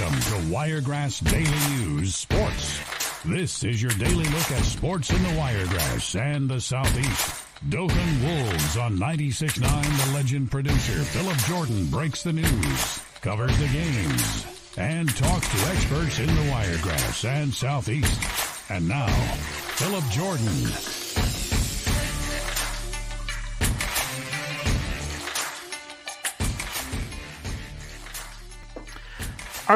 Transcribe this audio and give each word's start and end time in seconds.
Welcome 0.00 0.20
to 0.20 0.50
Wiregrass 0.50 1.20
Daily 1.20 1.84
News 1.84 2.14
Sports. 2.14 3.22
This 3.22 3.64
is 3.64 3.82
your 3.82 3.90
daily 3.92 4.24
look 4.24 4.50
at 4.50 4.64
sports 4.64 5.10
in 5.10 5.22
the 5.22 5.34
Wiregrass 5.38 6.14
and 6.14 6.48
the 6.48 6.58
Southeast. 6.58 7.44
Dothan 7.68 8.24
Wolves 8.24 8.78
on 8.78 8.96
96.9 8.96 10.06
The 10.06 10.14
Legend 10.14 10.50
producer 10.50 11.02
Phillip 11.04 11.36
Jordan 11.40 11.84
breaks 11.88 12.22
the 12.22 12.32
news, 12.32 13.00
covers 13.20 13.56
the 13.58 13.68
games, 13.68 14.46
and 14.78 15.14
talks 15.16 15.48
to 15.48 15.70
experts 15.70 16.18
in 16.18 16.34
the 16.34 16.50
Wiregrass 16.50 17.26
and 17.26 17.52
Southeast. 17.52 18.70
And 18.70 18.88
now, 18.88 19.06
Phillip 19.06 20.04
Jordan. 20.12 20.99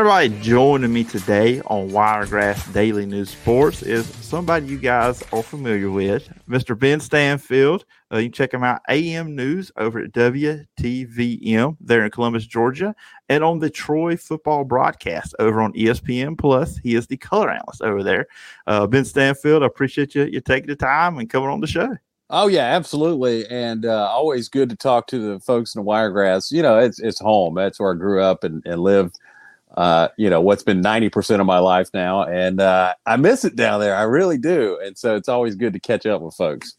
Right, 0.02 0.40
joining 0.42 0.92
me 0.92 1.04
today 1.04 1.60
on 1.66 1.90
Wiregrass 1.90 2.66
Daily 2.72 3.06
News 3.06 3.30
Sports 3.30 3.82
is 3.82 4.04
somebody 4.06 4.66
you 4.66 4.76
guys 4.76 5.22
are 5.32 5.42
familiar 5.42 5.88
with, 5.88 6.28
Mr. 6.48 6.76
Ben 6.76 6.98
Stanfield. 6.98 7.84
Uh, 8.12 8.18
you 8.18 8.24
can 8.24 8.32
check 8.32 8.52
him 8.52 8.64
out 8.64 8.82
AM 8.90 9.36
News 9.36 9.70
over 9.76 10.00
at 10.00 10.12
WTVM 10.12 11.76
there 11.80 12.04
in 12.04 12.10
Columbus, 12.10 12.44
Georgia, 12.44 12.94
and 13.28 13.44
on 13.44 13.60
the 13.60 13.70
Troy 13.70 14.16
football 14.16 14.64
broadcast 14.64 15.34
over 15.38 15.62
on 15.62 15.72
ESPN 15.74 16.36
Plus. 16.36 16.76
He 16.78 16.96
is 16.96 17.06
the 17.06 17.16
color 17.16 17.50
analyst 17.50 17.80
over 17.80 18.02
there. 18.02 18.26
Uh, 18.66 18.86
ben 18.88 19.04
Stanfield, 19.04 19.62
I 19.62 19.66
appreciate 19.66 20.14
you 20.14 20.24
you 20.24 20.40
taking 20.40 20.68
the 20.68 20.76
time 20.76 21.18
and 21.18 21.30
coming 21.30 21.48
on 21.48 21.60
the 21.60 21.68
show. 21.68 21.96
Oh 22.30 22.48
yeah, 22.48 22.64
absolutely, 22.64 23.46
and 23.46 23.86
uh, 23.86 24.08
always 24.08 24.48
good 24.48 24.68
to 24.70 24.76
talk 24.76 25.06
to 25.08 25.18
the 25.18 25.40
folks 25.40 25.74
in 25.74 25.78
the 25.78 25.84
Wiregrass. 25.84 26.50
You 26.50 26.62
know, 26.62 26.78
it's 26.78 26.98
it's 26.98 27.20
home. 27.20 27.54
That's 27.54 27.78
where 27.78 27.94
I 27.94 27.96
grew 27.96 28.20
up 28.20 28.42
and, 28.42 28.60
and 28.66 28.80
lived 28.80 29.18
uh, 29.76 30.08
you 30.16 30.30
know, 30.30 30.40
what's 30.40 30.62
been 30.62 30.82
90% 30.82 31.40
of 31.40 31.46
my 31.46 31.58
life 31.58 31.88
now. 31.92 32.24
And 32.24 32.60
uh, 32.60 32.94
I 33.06 33.16
miss 33.16 33.44
it 33.44 33.56
down 33.56 33.80
there. 33.80 33.96
I 33.96 34.02
really 34.02 34.38
do. 34.38 34.78
And 34.82 34.96
so 34.96 35.16
it's 35.16 35.28
always 35.28 35.56
good 35.56 35.72
to 35.72 35.80
catch 35.80 36.06
up 36.06 36.22
with 36.22 36.34
folks. 36.34 36.74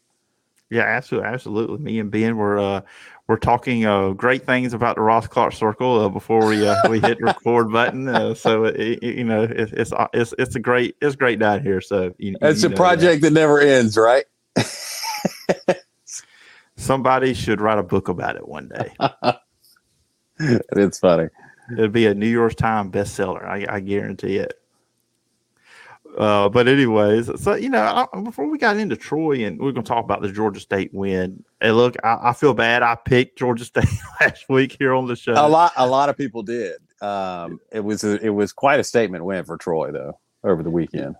Yeah, 0.70 0.82
absolutely. 0.82 1.28
Absolutely. 1.28 1.78
Me 1.78 1.98
and 1.98 2.10
Ben 2.10 2.36
were, 2.36 2.58
uh, 2.58 2.80
we're 3.28 3.36
talking 3.36 3.84
uh, 3.84 4.10
great 4.10 4.46
things 4.46 4.72
about 4.72 4.96
the 4.96 5.02
Ross 5.02 5.26
Clark 5.26 5.52
Circle 5.52 6.00
uh, 6.00 6.08
before 6.08 6.46
we 6.46 6.66
uh, 6.66 6.76
we 6.88 7.00
hit 7.00 7.20
record 7.20 7.72
button. 7.72 8.08
Uh, 8.08 8.34
so 8.34 8.64
it, 8.64 8.76
it, 9.02 9.16
you 9.16 9.24
know 9.24 9.42
it, 9.42 9.72
it's 9.72 9.92
it's 10.12 10.34
it's 10.38 10.54
a 10.54 10.60
great 10.60 10.96
it's 11.02 11.16
great 11.16 11.40
down 11.40 11.60
here. 11.62 11.80
So 11.80 12.14
you, 12.18 12.36
it's 12.40 12.62
you 12.62 12.68
a 12.68 12.72
project 12.72 13.22
that. 13.22 13.30
that 13.30 13.40
never 13.40 13.60
ends, 13.60 13.96
right? 13.96 14.24
Somebody 16.76 17.34
should 17.34 17.60
write 17.60 17.78
a 17.78 17.82
book 17.82 18.08
about 18.08 18.36
it 18.36 18.46
one 18.46 18.68
day. 18.68 18.94
it's 20.76 21.00
funny. 21.00 21.28
It'll 21.72 21.88
be 21.88 22.06
a 22.06 22.14
New 22.14 22.28
York 22.28 22.54
Times 22.54 22.92
bestseller. 22.92 23.44
I, 23.44 23.66
I 23.68 23.80
guarantee 23.80 24.36
it. 24.36 24.54
Uh, 26.16 26.48
but 26.48 26.66
anyways, 26.66 27.30
so 27.42 27.54
you 27.54 27.68
know, 27.68 28.06
I, 28.12 28.20
before 28.20 28.48
we 28.48 28.56
got 28.56 28.78
into 28.78 28.96
Troy, 28.96 29.44
and 29.44 29.58
we're 29.58 29.72
going 29.72 29.84
to 29.84 29.88
talk 29.88 30.04
about 30.04 30.22
the 30.22 30.32
Georgia 30.32 30.60
State 30.60 30.94
win. 30.94 31.44
And 31.60 31.76
look, 31.76 31.96
I, 32.02 32.30
I, 32.30 32.32
feel 32.32 32.54
bad. 32.54 32.82
I 32.82 32.94
picked 32.94 33.38
Georgia 33.38 33.64
State 33.66 33.88
last 34.20 34.48
week 34.48 34.76
here 34.78 34.94
on 34.94 35.06
the 35.08 35.16
show. 35.16 35.32
A 35.32 35.46
lot, 35.46 35.72
a 35.76 35.86
lot 35.86 36.08
of 36.08 36.16
people 36.16 36.42
did. 36.42 36.76
Um, 37.02 37.60
it 37.70 37.80
was 37.80 38.02
a, 38.02 38.18
it 38.24 38.30
was 38.30 38.52
quite 38.52 38.80
a 38.80 38.84
statement 38.84 39.24
win 39.24 39.44
for 39.44 39.58
Troy 39.58 39.92
though 39.92 40.18
over 40.42 40.62
the 40.62 40.70
weekend. 40.70 41.16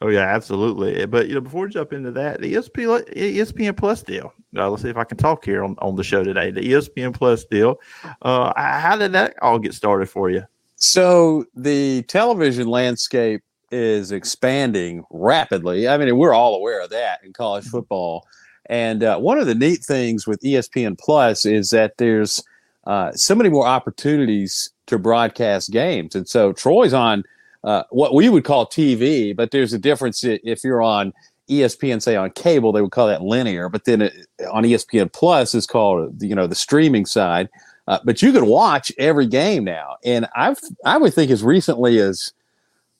Oh 0.00 0.08
yeah, 0.08 0.20
absolutely. 0.20 1.04
But 1.06 1.28
you 1.28 1.34
know, 1.34 1.40
before 1.40 1.64
we 1.64 1.70
jump 1.70 1.92
into 1.92 2.12
that, 2.12 2.40
the 2.40 2.54
ESPN, 2.54 3.14
ESPN 3.14 3.76
Plus 3.76 4.02
deal. 4.02 4.32
Uh, 4.56 4.70
let's 4.70 4.82
see 4.82 4.88
if 4.88 4.96
I 4.96 5.04
can 5.04 5.18
talk 5.18 5.44
here 5.44 5.64
on, 5.64 5.74
on 5.78 5.96
the 5.96 6.04
show 6.04 6.22
today. 6.22 6.50
The 6.50 6.60
ESPN 6.60 7.14
Plus 7.14 7.44
deal. 7.44 7.80
Uh, 8.22 8.52
how 8.56 8.96
did 8.96 9.12
that 9.12 9.34
all 9.42 9.58
get 9.58 9.74
started 9.74 10.08
for 10.08 10.30
you? 10.30 10.44
So 10.76 11.44
the 11.56 12.02
television 12.02 12.68
landscape 12.68 13.42
is 13.72 14.12
expanding 14.12 15.04
rapidly. 15.10 15.88
I 15.88 15.98
mean, 15.98 16.16
we're 16.16 16.32
all 16.32 16.54
aware 16.54 16.80
of 16.80 16.90
that 16.90 17.20
in 17.24 17.32
college 17.32 17.64
mm-hmm. 17.64 17.72
football. 17.72 18.26
And 18.66 19.02
uh, 19.02 19.18
one 19.18 19.38
of 19.38 19.46
the 19.46 19.54
neat 19.54 19.84
things 19.84 20.26
with 20.26 20.40
ESPN 20.42 20.98
Plus 20.98 21.44
is 21.44 21.70
that 21.70 21.96
there's 21.98 22.42
uh, 22.86 23.12
so 23.12 23.34
many 23.34 23.50
more 23.50 23.66
opportunities 23.66 24.70
to 24.86 24.98
broadcast 24.98 25.70
games. 25.70 26.14
And 26.14 26.28
so 26.28 26.52
Troy's 26.52 26.92
on 26.92 27.24
uh, 27.64 27.82
what 27.90 28.14
we 28.14 28.28
would 28.28 28.44
call 28.44 28.66
TV, 28.66 29.34
but 29.34 29.50
there's 29.50 29.72
a 29.72 29.78
difference 29.78 30.22
if 30.24 30.62
you're 30.62 30.82
on 30.82 31.12
ESPN, 31.48 32.00
say 32.02 32.14
on 32.14 32.30
cable, 32.30 32.72
they 32.72 32.82
would 32.82 32.90
call 32.90 33.08
that 33.08 33.22
linear, 33.22 33.68
but 33.68 33.84
then 33.84 34.02
it, 34.02 34.26
on 34.50 34.64
ESPN 34.64 35.12
Plus 35.12 35.54
is 35.54 35.66
called 35.66 36.22
you 36.22 36.34
know 36.34 36.46
the 36.46 36.54
streaming 36.54 37.06
side. 37.06 37.48
Uh, 37.86 37.98
but 38.04 38.20
you 38.20 38.32
can 38.32 38.44
watch 38.46 38.92
every 38.98 39.26
game 39.26 39.64
now, 39.64 39.96
and 40.04 40.28
I've 40.36 40.58
I 40.84 40.98
would 40.98 41.14
think 41.14 41.30
as 41.30 41.42
recently 41.42 41.98
as 41.98 42.32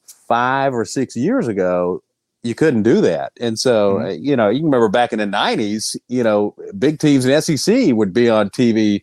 five 0.07 0.73
or 0.73 0.85
six 0.85 1.15
years 1.15 1.47
ago, 1.47 2.03
you 2.43 2.55
couldn't 2.55 2.85
do 2.85 3.01
that. 3.03 3.33
And 3.39 3.59
so 3.59 3.95
mm-hmm. 3.95 4.07
Uh, 4.07 4.11
you 4.11 4.35
know 4.35 4.49
you 4.49 4.61
can 4.61 4.67
remember 4.67 4.89
back 4.89 5.13
in 5.13 5.19
the 5.19 5.27
'90s, 5.27 5.97
you 6.09 6.23
know, 6.23 6.55
big 6.79 6.99
teams 6.99 7.27
in 7.27 7.43
SEC 7.43 7.93
would 7.93 8.15
be 8.15 8.31
on 8.31 8.49
TV 8.49 9.03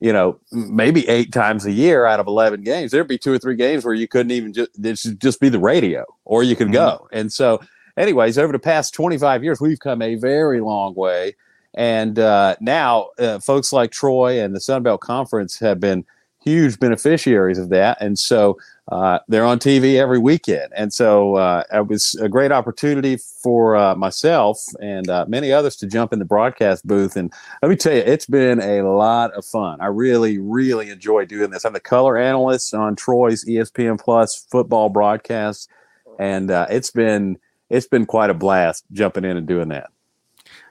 you 0.00 0.12
know, 0.12 0.38
maybe 0.52 1.08
eight 1.08 1.32
times 1.32 1.66
a 1.66 1.72
year 1.72 2.06
out 2.06 2.20
of 2.20 2.26
11 2.26 2.62
games, 2.62 2.92
there'd 2.92 3.08
be 3.08 3.18
two 3.18 3.32
or 3.32 3.38
three 3.38 3.56
games 3.56 3.84
where 3.84 3.94
you 3.94 4.06
couldn't 4.06 4.30
even 4.30 4.52
just, 4.52 4.70
it 4.82 4.98
should 4.98 5.20
just 5.20 5.40
be 5.40 5.48
the 5.48 5.58
radio 5.58 6.04
or 6.24 6.42
you 6.42 6.54
could 6.54 6.68
mm-hmm. 6.68 6.74
go. 6.74 7.08
And 7.12 7.32
so, 7.32 7.60
anyways, 7.96 8.38
over 8.38 8.52
the 8.52 8.58
past 8.58 8.94
25 8.94 9.42
years, 9.42 9.60
we've 9.60 9.80
come 9.80 10.00
a 10.00 10.14
very 10.14 10.60
long 10.60 10.94
way. 10.94 11.34
And 11.74 12.18
uh, 12.18 12.56
now, 12.60 13.08
uh, 13.18 13.40
folks 13.40 13.72
like 13.72 13.90
Troy 13.90 14.42
and 14.42 14.54
the 14.54 14.60
Sun 14.60 14.84
Belt 14.84 15.00
Conference 15.00 15.58
have 15.58 15.80
been 15.80 16.04
huge 16.40 16.78
beneficiaries 16.78 17.58
of 17.58 17.68
that. 17.70 17.98
And 18.00 18.18
so 18.18 18.58
uh, 18.90 19.18
they're 19.28 19.44
on 19.44 19.58
TV 19.58 19.96
every 19.96 20.18
weekend. 20.18 20.72
And 20.74 20.92
so 20.92 21.36
uh, 21.36 21.62
it 21.72 21.86
was 21.86 22.14
a 22.14 22.28
great 22.28 22.50
opportunity 22.50 23.18
for 23.18 23.76
uh, 23.76 23.94
myself 23.94 24.64
and 24.80 25.08
uh, 25.10 25.26
many 25.28 25.52
others 25.52 25.76
to 25.76 25.86
jump 25.86 26.12
in 26.12 26.18
the 26.18 26.24
broadcast 26.24 26.86
booth. 26.86 27.14
And 27.16 27.32
let 27.62 27.68
me 27.68 27.76
tell 27.76 27.92
you, 27.92 28.00
it's 28.00 28.24
been 28.24 28.60
a 28.60 28.82
lot 28.82 29.32
of 29.34 29.44
fun. 29.44 29.80
I 29.82 29.86
really, 29.86 30.38
really 30.38 30.88
enjoy 30.88 31.26
doing 31.26 31.50
this. 31.50 31.66
I'm 31.66 31.74
the 31.74 31.80
color 31.80 32.16
analyst 32.16 32.72
on 32.72 32.96
Troy's 32.96 33.44
ESPN 33.44 34.00
Plus 34.00 34.46
football 34.50 34.88
broadcast. 34.88 35.68
And 36.18 36.50
uh, 36.50 36.66
it's 36.70 36.90
been 36.90 37.38
it's 37.68 37.86
been 37.86 38.06
quite 38.06 38.30
a 38.30 38.34
blast 38.34 38.84
jumping 38.92 39.26
in 39.26 39.36
and 39.36 39.46
doing 39.46 39.68
that. 39.68 39.90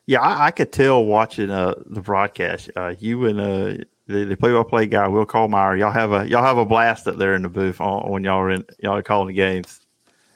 Yeah, 0.07 0.21
I, 0.21 0.47
I 0.47 0.51
could 0.51 0.71
tell 0.71 1.05
watching 1.05 1.51
uh, 1.51 1.75
the 1.85 2.01
broadcast. 2.01 2.71
you 2.99 3.25
and 3.27 3.85
the, 4.07 4.23
the 4.25 4.37
play-by-play 4.37 4.87
guy, 4.87 5.07
Will 5.07 5.25
Colmeyer. 5.25 5.77
Y'all 5.77 5.91
have 5.91 6.11
a 6.13 6.27
y'all 6.27 6.43
have 6.43 6.57
a 6.57 6.65
blast 6.65 7.07
up 7.07 7.17
there 7.17 7.35
in 7.35 7.41
the 7.41 7.49
booth 7.49 7.79
on, 7.81 8.09
when 8.09 8.23
y'all 8.23 8.39
are 8.39 8.51
in 8.51 8.65
y'all 8.79 8.95
are 8.95 9.03
calling 9.03 9.27
the 9.27 9.33
games. 9.33 9.81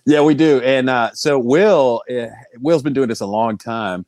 Yeah, 0.06 0.22
we 0.22 0.34
do. 0.34 0.62
And 0.62 0.90
uh, 0.90 1.12
so 1.14 1.38
Will, 1.38 2.02
uh, 2.09 2.28
Will's 2.59 2.84
been 2.84 2.94
doing 2.94 3.08
this 3.08 3.22
a 3.22 3.26
long 3.26 3.58
time, 3.58 4.06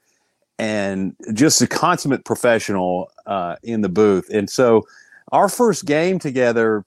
and 0.59 1.15
just 1.33 1.61
a 1.61 1.67
consummate 1.67 2.25
professional 2.25 3.11
uh, 3.25 3.55
in 3.63 3.81
the 3.81 3.89
booth. 3.89 4.29
And 4.29 4.49
so 4.49 4.85
our 5.31 5.47
first 5.49 5.85
game 5.85 6.19
together 6.19 6.83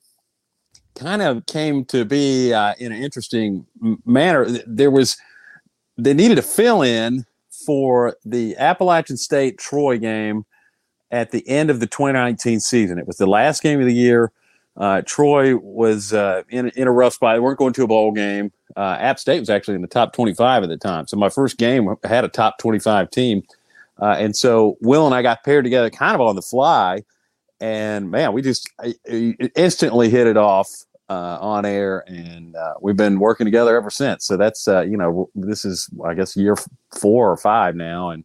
kind 0.95 1.23
of 1.23 1.47
came 1.47 1.85
to 1.87 2.05
be 2.05 2.53
uh, 2.53 2.75
in 2.79 2.93
an 2.93 3.03
interesting 3.03 3.67
manner. 4.05 4.47
There 4.67 4.91
was 4.91 5.17
they 5.97 6.13
needed 6.13 6.39
a 6.39 6.43
fill 6.43 6.83
in 6.83 7.25
for 7.65 8.17
the 8.25 8.57
Appalachian 8.57 9.17
State 9.17 9.57
Troy 9.57 9.99
game 9.99 10.45
at 11.11 11.31
the 11.31 11.47
end 11.49 11.71
of 11.71 11.81
the 11.81 11.87
2019 11.87 12.61
season. 12.61 12.99
It 12.99 13.07
was 13.07 13.17
the 13.17 13.27
last 13.27 13.63
game 13.63 13.81
of 13.81 13.87
the 13.87 13.95
year. 13.95 14.33
Uh, 14.77 15.03
Troy 15.07 15.57
was 15.57 16.13
uh, 16.13 16.43
in, 16.51 16.69
in 16.71 16.87
a 16.87 16.93
rough 16.93 17.15
spot. 17.15 17.37
They 17.37 17.41
weren't 17.41 17.59
going 17.59 17.73
to 17.75 17.85
a 17.85 17.87
bowl 17.87 18.13
game. 18.13 18.53
Uh, 18.77 18.97
App 19.01 19.19
State 19.19 19.41
was 19.41 19.49
actually 19.49 19.77
in 19.77 19.83
the 19.83 19.89
top 19.89 20.13
25 20.13 20.65
at 20.65 20.69
the 20.69 20.77
time. 20.77 21.07
So 21.07 21.17
my 21.17 21.31
first 21.31 21.57
game 21.57 21.95
had 22.05 22.25
a 22.25 22.29
top 22.29 22.59
25 22.59 23.11
team. 23.11 23.43
Uh, 24.01 24.17
and 24.19 24.37
so 24.37 24.77
Will 24.83 25.07
and 25.07 25.15
I 25.15 25.23
got 25.23 25.45
paired 25.45 25.65
together 25.65 25.89
kind 25.89 26.15
of 26.15 26.21
on 26.21 26.37
the 26.37 26.43
fly. 26.43 27.03
And 27.59 28.11
man, 28.11 28.35
we 28.35 28.43
just 28.43 28.71
instantly 29.07 30.11
hit 30.11 30.27
it 30.27 30.37
off 30.37 30.69
uh, 31.09 31.39
on 31.41 31.65
air. 31.65 32.05
And 32.07 32.55
uh, 32.55 32.75
we've 32.83 32.97
been 32.97 33.19
working 33.19 33.47
together 33.47 33.75
ever 33.77 33.89
since. 33.89 34.27
So 34.27 34.37
that's, 34.37 34.67
you 34.67 34.99
know, 34.99 35.31
this 35.35 35.65
is, 35.65 35.89
I 36.05 36.13
guess, 36.13 36.37
year 36.37 36.57
four 37.01 37.31
or 37.31 37.37
five 37.39 37.75
now. 37.75 38.11
And 38.11 38.25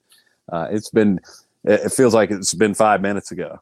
it's 0.52 0.90
been 0.90 1.22
it 1.64 1.92
feels 1.92 2.14
like 2.14 2.32
it's 2.32 2.54
been 2.54 2.74
five 2.74 3.02
minutes 3.02 3.32
ago. 3.32 3.60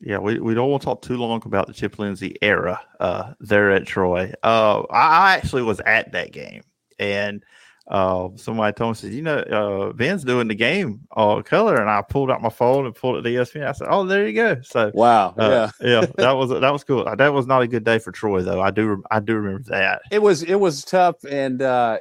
Yeah, 0.00 0.18
we, 0.18 0.40
we 0.40 0.54
don't 0.54 0.70
want 0.70 0.82
to 0.82 0.86
talk 0.86 1.02
too 1.02 1.18
long 1.18 1.42
about 1.44 1.66
the 1.66 1.74
Chip 1.74 1.98
Lindsey 1.98 2.36
era 2.40 2.80
uh, 3.00 3.34
there 3.38 3.70
at 3.70 3.86
Troy. 3.86 4.32
Uh, 4.42 4.82
I 4.90 5.34
actually 5.36 5.62
was 5.62 5.80
at 5.80 6.12
that 6.12 6.32
game, 6.32 6.62
and 6.98 7.44
uh, 7.90 8.28
somebody 8.36 8.72
told 8.72 8.90
me, 8.90 8.94
said, 8.94 9.12
you 9.12 9.20
know, 9.20 9.38
uh, 9.38 9.92
Ben's 9.92 10.22
doing 10.22 10.46
the 10.46 10.54
game 10.54 11.00
all 11.10 11.42
color, 11.42 11.80
and 11.80 11.90
I 11.90 12.02
pulled 12.02 12.30
out 12.30 12.40
my 12.40 12.48
phone 12.48 12.86
and 12.86 12.94
pulled 12.94 13.16
it 13.16 13.22
to 13.22 13.36
ESPN. 13.36 13.66
I 13.66 13.72
said, 13.72 13.88
oh, 13.90 14.06
there 14.06 14.28
you 14.28 14.32
go. 14.32 14.60
So 14.62 14.92
wow, 14.94 15.34
uh, 15.36 15.70
yeah, 15.80 16.00
yeah, 16.00 16.06
that 16.16 16.32
was 16.32 16.50
that 16.50 16.72
was 16.72 16.84
cool. 16.84 17.04
That 17.04 17.32
was 17.32 17.48
not 17.48 17.62
a 17.62 17.66
good 17.66 17.82
day 17.82 17.98
for 17.98 18.12
Troy, 18.12 18.42
though. 18.42 18.60
I 18.60 18.70
do 18.70 19.02
I 19.10 19.18
do 19.18 19.34
remember 19.34 19.68
that. 19.70 20.02
It 20.12 20.22
was 20.22 20.44
it 20.44 20.54
was 20.54 20.84
tough, 20.84 21.16
and 21.28 21.62
uh, 21.62 21.98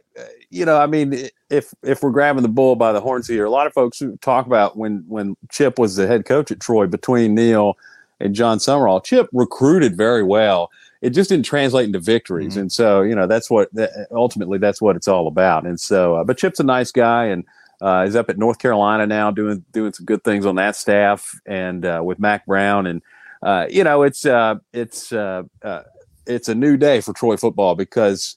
you 0.51 0.63
know, 0.63 0.77
I 0.77 0.85
mean, 0.85 1.27
if 1.49 1.73
if 1.81 2.03
we're 2.03 2.11
grabbing 2.11 2.43
the 2.43 2.49
bull 2.49 2.75
by 2.75 2.91
the 2.91 3.01
horns 3.01 3.27
here, 3.27 3.45
a 3.45 3.49
lot 3.49 3.65
of 3.65 3.73
folks 3.73 4.03
talk 4.21 4.45
about 4.45 4.77
when 4.77 5.03
when 5.07 5.35
Chip 5.49 5.79
was 5.79 5.95
the 5.95 6.05
head 6.05 6.23
coach 6.23 6.51
at 6.51 6.59
Troy 6.59 6.85
between 6.85 7.33
Neal 7.33 7.75
and 8.19 8.35
Jon 8.35 8.59
Sumrall. 8.59 9.03
Chip 9.03 9.27
recruited 9.33 9.97
very 9.97 10.23
well 10.23 10.69
it 11.01 11.11
just 11.11 11.29
didn't 11.29 11.45
translate 11.45 11.85
into 11.85 11.99
victories. 11.99 12.55
Mhm. 12.55 12.61
And 12.61 12.71
so, 12.71 13.01
you 13.01 13.15
know, 13.15 13.27
that's 13.27 13.49
what 13.49 13.73
that, 13.73 14.07
ultimately 14.11 14.57
that's 14.57 14.81
what 14.81 14.95
it's 14.95 15.07
all 15.07 15.27
about. 15.27 15.65
And 15.65 15.79
so, 15.79 16.15
uh, 16.15 16.23
but 16.23 16.37
Chip's 16.37 16.59
a 16.59 16.63
nice 16.63 16.91
guy 16.91 17.25
and 17.25 17.45
uh, 17.81 18.03
he's 18.05 18.15
up 18.15 18.29
at 18.29 18.37
North 18.37 18.59
Carolina 18.59 19.07
now 19.07 19.31
doing 19.31 19.63
doing 19.71 19.93
some 19.93 20.05
good 20.05 20.23
things 20.23 20.45
on 20.45 20.55
that 20.55 20.75
staff 20.75 21.39
and 21.45 21.85
uh, 21.85 22.01
with 22.03 22.19
Mack 22.19 22.45
Brown 22.45 22.85
and 22.85 23.01
uh, 23.41 23.67
you 23.69 23.83
know 23.85 24.03
it's 24.03 24.25
uh, 24.25 24.55
it's 24.73 25.13
uh, 25.13 25.43
uh, 25.63 25.83
it's 26.27 26.49
a 26.49 26.55
new 26.55 26.75
day 26.75 26.99
for 26.99 27.13
Troy 27.13 27.37
football 27.37 27.75
because 27.75 28.35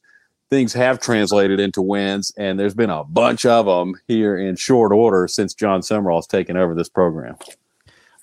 things 0.49 0.73
have 0.75 1.01
translated 1.01 1.59
into 1.59 1.83
wins 1.83 2.33
and 2.37 2.61
there's 2.61 2.75
been 2.75 2.91
a 2.91 3.03
bunch 3.05 3.45
of 3.45 3.67
them 3.67 3.95
here 4.07 4.37
in 4.37 4.55
short 4.55 4.93
order 4.93 5.27
since 5.27 5.55
Jon 5.55 5.81
Sumrall's 5.81 6.27
taken 6.27 6.57
over 6.57 6.75
this 6.75 6.89
program. 6.89 7.37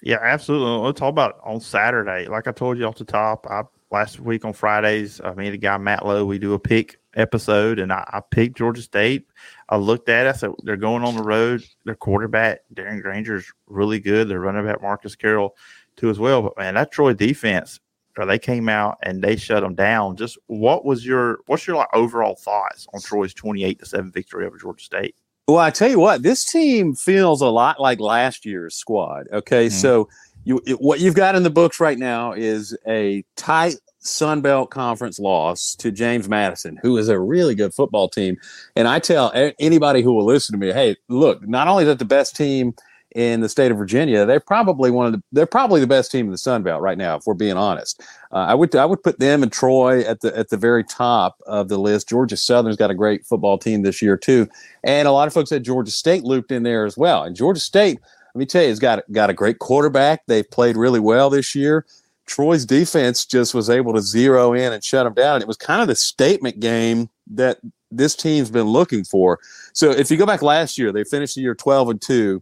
Yeah, 0.02 0.20
absolutely. 0.22 0.86
Let's 0.86 1.00
talk 1.00 1.10
about 1.10 1.40
on 1.44 1.60
Saturday. 1.60 2.28
Like 2.30 2.48
I 2.48 2.54
told 2.54 2.78
you 2.78 2.86
off 2.86 2.96
the 2.96 3.04
top, 3.04 3.46
I 3.50 3.64
last 3.92 4.20
week 4.20 4.46
on 4.46 4.54
Fridays, 4.54 5.20
I 5.24 5.34
mean 5.34 5.52
the 5.52 5.58
guy 5.58 5.78
Matt 5.78 6.06
Lowe, 6.06 6.26
we 6.26 6.40
do 6.40 6.54
a 6.54 6.60
pick 6.60 7.00
episode 7.16 7.80
and 7.80 7.92
I, 7.92 8.08
I 8.08 8.22
picked 8.22 8.58
Georgia 8.58 8.82
State. 8.82 9.28
I 9.70 9.78
looked 9.78 10.10
at 10.10 10.26
it, 10.26 10.30
I 10.30 10.34
said 10.34 10.52
they're 10.64 10.78
going 10.78 11.04
on 11.04 11.16
the 11.16 11.24
road. 11.24 11.64
Their 11.86 11.96
quarterback, 11.96 12.60
Darren 12.74 13.02
Grainger 13.02 13.36
is 13.38 13.52
really 13.68 14.00
good. 14.00 14.28
Their 14.30 14.40
running 14.40 14.66
back 14.66 14.82
Marcus 14.82 15.16
Carroll 15.16 15.56
too 15.96 16.10
as 16.10 16.20
well. 16.20 16.42
But 16.42 16.58
man, 16.58 16.76
that 16.76 16.92
Troy 16.92 17.14
defense, 17.14 17.80
uh, 18.20 18.26
they 18.26 18.40
came 18.40 18.68
out 18.70 18.98
and 19.04 19.24
they 19.24 19.36
shut 19.36 19.62
them 19.64 19.76
down. 19.76 20.18
Just 20.18 20.38
what 20.48 20.86
was 20.86 21.06
your 21.06 21.40
what's 21.48 21.66
your 21.68 21.78
like 21.78 21.90
overall 21.94 22.36
thoughts 22.36 22.88
on 22.94 23.02
Troy's 23.02 23.34
twenty 23.34 23.64
eight 23.64 23.80
to 23.80 23.86
seven 23.86 24.12
victory 24.12 24.46
over 24.46 24.58
Georgia 24.58 24.84
State? 24.84 25.16
Well, 25.48 25.58
I 25.58 25.72
tell 25.72 25.90
you 25.90 25.98
what, 26.00 26.22
this 26.22 26.46
team 26.46 26.94
feels 26.94 27.42
a 27.42 27.48
lot 27.48 27.80
like 27.82 28.00
last 28.00 28.46
year's 28.46 28.76
squad. 28.76 29.28
Okay, 29.32 29.66
Mhm. 29.66 29.72
so 29.72 30.10
you 30.50 30.62
it, 30.66 30.82
what 30.82 31.00
you've 31.00 31.16
got 31.16 31.36
in 31.36 31.44
the 31.44 31.50
books 31.50 31.80
right 31.80 31.98
now 31.98 32.34
is 32.34 32.76
a 32.88 33.24
tight 33.36 33.76
Sun 34.00 34.42
Belt 34.42 34.72
Conference 34.72 35.20
loss 35.20 35.76
to 35.76 35.92
James 35.92 36.28
Madison, 36.28 36.80
who 36.82 36.98
is 36.98 37.08
a 37.08 37.20
really 37.20 37.54
good 37.54 37.74
football 37.74 38.10
team. 38.10 38.38
And 38.76 38.88
I 38.88 39.00
tell 39.00 39.32
anybody 39.60 40.02
who 40.02 40.14
will 40.14 40.26
listen 40.26 40.54
to 40.54 40.66
me, 40.66 40.74
hey, 40.74 40.96
look, 41.08 41.48
not 41.48 41.68
only 41.68 41.84
is 41.84 41.88
that 41.88 42.00
the 42.00 42.06
best 42.06 42.36
team 42.36 42.74
in 43.16 43.42
the 43.42 43.50
state 43.50 43.72
of 43.72 43.78
Virginia, 43.78 44.26
they're 44.26 44.40
probably 44.40 44.90
one 44.90 45.06
of 45.06 45.14
the 45.14 45.22
they're 45.32 45.46
probably 45.46 45.82
the 45.82 45.88
best 45.88 46.12
team 46.12 46.26
in 46.26 46.32
the 46.32 46.38
Sun 46.38 46.64
Belt 46.64 46.82
right 46.82 46.98
now, 46.98 47.18
if 47.18 47.24
we're 47.28 47.34
being 47.36 47.58
honest. 47.58 48.02
Uh, 48.32 48.38
I 48.38 48.56
would 48.56 48.76
I 48.76 48.86
would 48.86 49.04
put 49.04 49.20
them 49.20 49.44
and 49.44 49.52
Troy 49.52 50.02
at 50.02 50.22
the 50.22 50.36
at 50.36 50.50
the 50.50 50.58
very 50.58 50.84
top 50.84 51.38
of 51.46 51.68
the 51.68 51.78
list. 51.78 52.10
Georgia 52.10 52.38
Southern's 52.38 52.78
got 52.78 52.92
a 52.92 52.96
great 52.96 53.26
football 53.26 53.60
team 53.60 53.84
this 53.84 54.02
year 54.02 54.18
too. 54.18 54.48
And 54.84 55.08
a 55.08 55.12
lot 55.12 55.28
of 55.28 55.34
folks 55.34 55.52
had 55.52 55.64
Georgia 55.64 55.92
State 55.92 56.24
looped 56.24 56.52
in 56.52 56.64
there 56.64 56.86
as 56.86 56.98
well. 56.98 57.24
And 57.24 57.36
Georgia 57.36 57.60
State, 57.60 58.00
let 58.34 58.40
me 58.40 58.46
tell 58.46 58.62
you, 58.62 58.70
he's 58.70 58.80
got 58.80 59.04
got 59.12 59.30
a 59.30 59.34
great 59.34 59.60
quarterback. 59.60 60.26
They've 60.28 60.50
played 60.50 60.78
really 60.78 61.00
well 61.00 61.30
this 61.30 61.56
year. 61.56 61.86
Troy's 62.26 62.66
defense 62.66 63.26
just 63.26 63.54
was 63.56 63.70
able 63.70 63.94
to 63.94 64.02
zero 64.02 64.54
in 64.54 64.72
and 64.72 64.84
shut 64.84 65.06
them 65.06 65.14
down. 65.16 65.36
And 65.36 65.42
it 65.42 65.48
was 65.48 65.58
kind 65.58 65.82
of 65.82 65.88
the 65.88 65.96
statement 65.96 66.60
game 66.60 67.10
that 67.32 67.58
this 67.92 68.16
team's 68.16 68.52
been 68.52 68.68
looking 68.68 69.04
for. 69.04 69.40
So 69.74 69.90
if 69.90 70.12
you 70.12 70.18
go 70.18 70.28
back 70.28 70.44
last 70.44 70.78
year, 70.78 70.92
they 70.92 71.04
finished 71.04 71.36
the 71.36 71.42
year 71.42 71.56
12 71.56 71.90
and 71.90 72.02
2. 72.02 72.42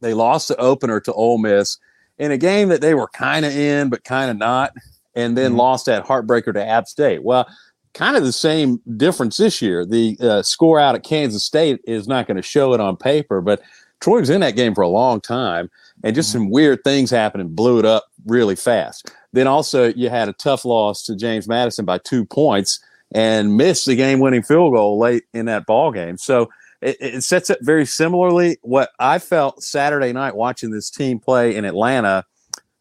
They 0.00 0.14
lost 0.14 0.48
the 0.48 0.56
opener 0.56 1.00
to 1.00 1.12
Ole 1.12 1.38
Miss 1.38 1.78
in 2.18 2.30
a 2.30 2.38
game 2.38 2.68
that 2.68 2.80
they 2.80 2.94
were 2.94 3.08
kind 3.08 3.44
of 3.44 3.52
in, 3.56 3.88
but 3.88 4.04
kind 4.04 4.30
of 4.30 4.36
not, 4.36 4.72
and 5.16 5.36
then 5.36 5.54
Mhm. 5.54 5.56
lost 5.56 5.86
that 5.86 6.04
heartbreaker 6.04 6.52
to 6.54 6.64
App 6.64 6.86
State. 6.86 7.24
Well, 7.24 7.48
kind 7.94 8.16
of 8.16 8.22
the 8.22 8.32
same 8.32 8.80
difference 8.96 9.36
this 9.36 9.60
year. 9.60 9.84
The 9.84 10.16
uh, 10.20 10.42
score 10.42 10.78
out 10.78 10.94
at 10.94 11.02
Kansas 11.02 11.42
State 11.42 11.80
is 11.86 12.06
not 12.06 12.26
going 12.28 12.36
to 12.36 12.42
show 12.42 12.72
it 12.72 12.80
on 12.80 12.96
paper, 12.96 13.40
but 13.40 13.60
Troy 14.02 14.20
was 14.20 14.30
in 14.30 14.40
that 14.40 14.56
game 14.56 14.74
for 14.74 14.82
a 14.82 14.88
long 14.88 15.20
time, 15.20 15.70
and 16.02 16.14
just 16.14 16.32
some 16.32 16.50
weird 16.50 16.82
things 16.84 17.10
happened 17.10 17.40
and 17.40 17.56
blew 17.56 17.78
it 17.78 17.84
up 17.86 18.04
really 18.26 18.56
fast. 18.56 19.10
Then 19.32 19.46
also 19.46 19.92
you 19.94 20.10
had 20.10 20.28
a 20.28 20.34
tough 20.34 20.64
loss 20.64 21.04
to 21.04 21.16
James 21.16 21.48
Madison 21.48 21.84
by 21.84 21.98
two 21.98 22.24
points 22.24 22.80
and 23.14 23.56
missed 23.56 23.86
the 23.86 23.94
game-winning 23.94 24.42
field 24.42 24.74
goal 24.74 24.98
late 24.98 25.24
in 25.32 25.46
that 25.46 25.66
ball 25.66 25.92
game. 25.92 26.16
So 26.18 26.50
it, 26.80 26.96
it 27.00 27.22
sets 27.22 27.48
up 27.48 27.58
very 27.62 27.86
similarly 27.86 28.58
what 28.62 28.90
I 28.98 29.18
felt 29.18 29.62
Saturday 29.62 30.12
night 30.12 30.34
watching 30.34 30.70
this 30.70 30.90
team 30.90 31.18
play 31.20 31.54
in 31.54 31.64
Atlanta 31.64 32.24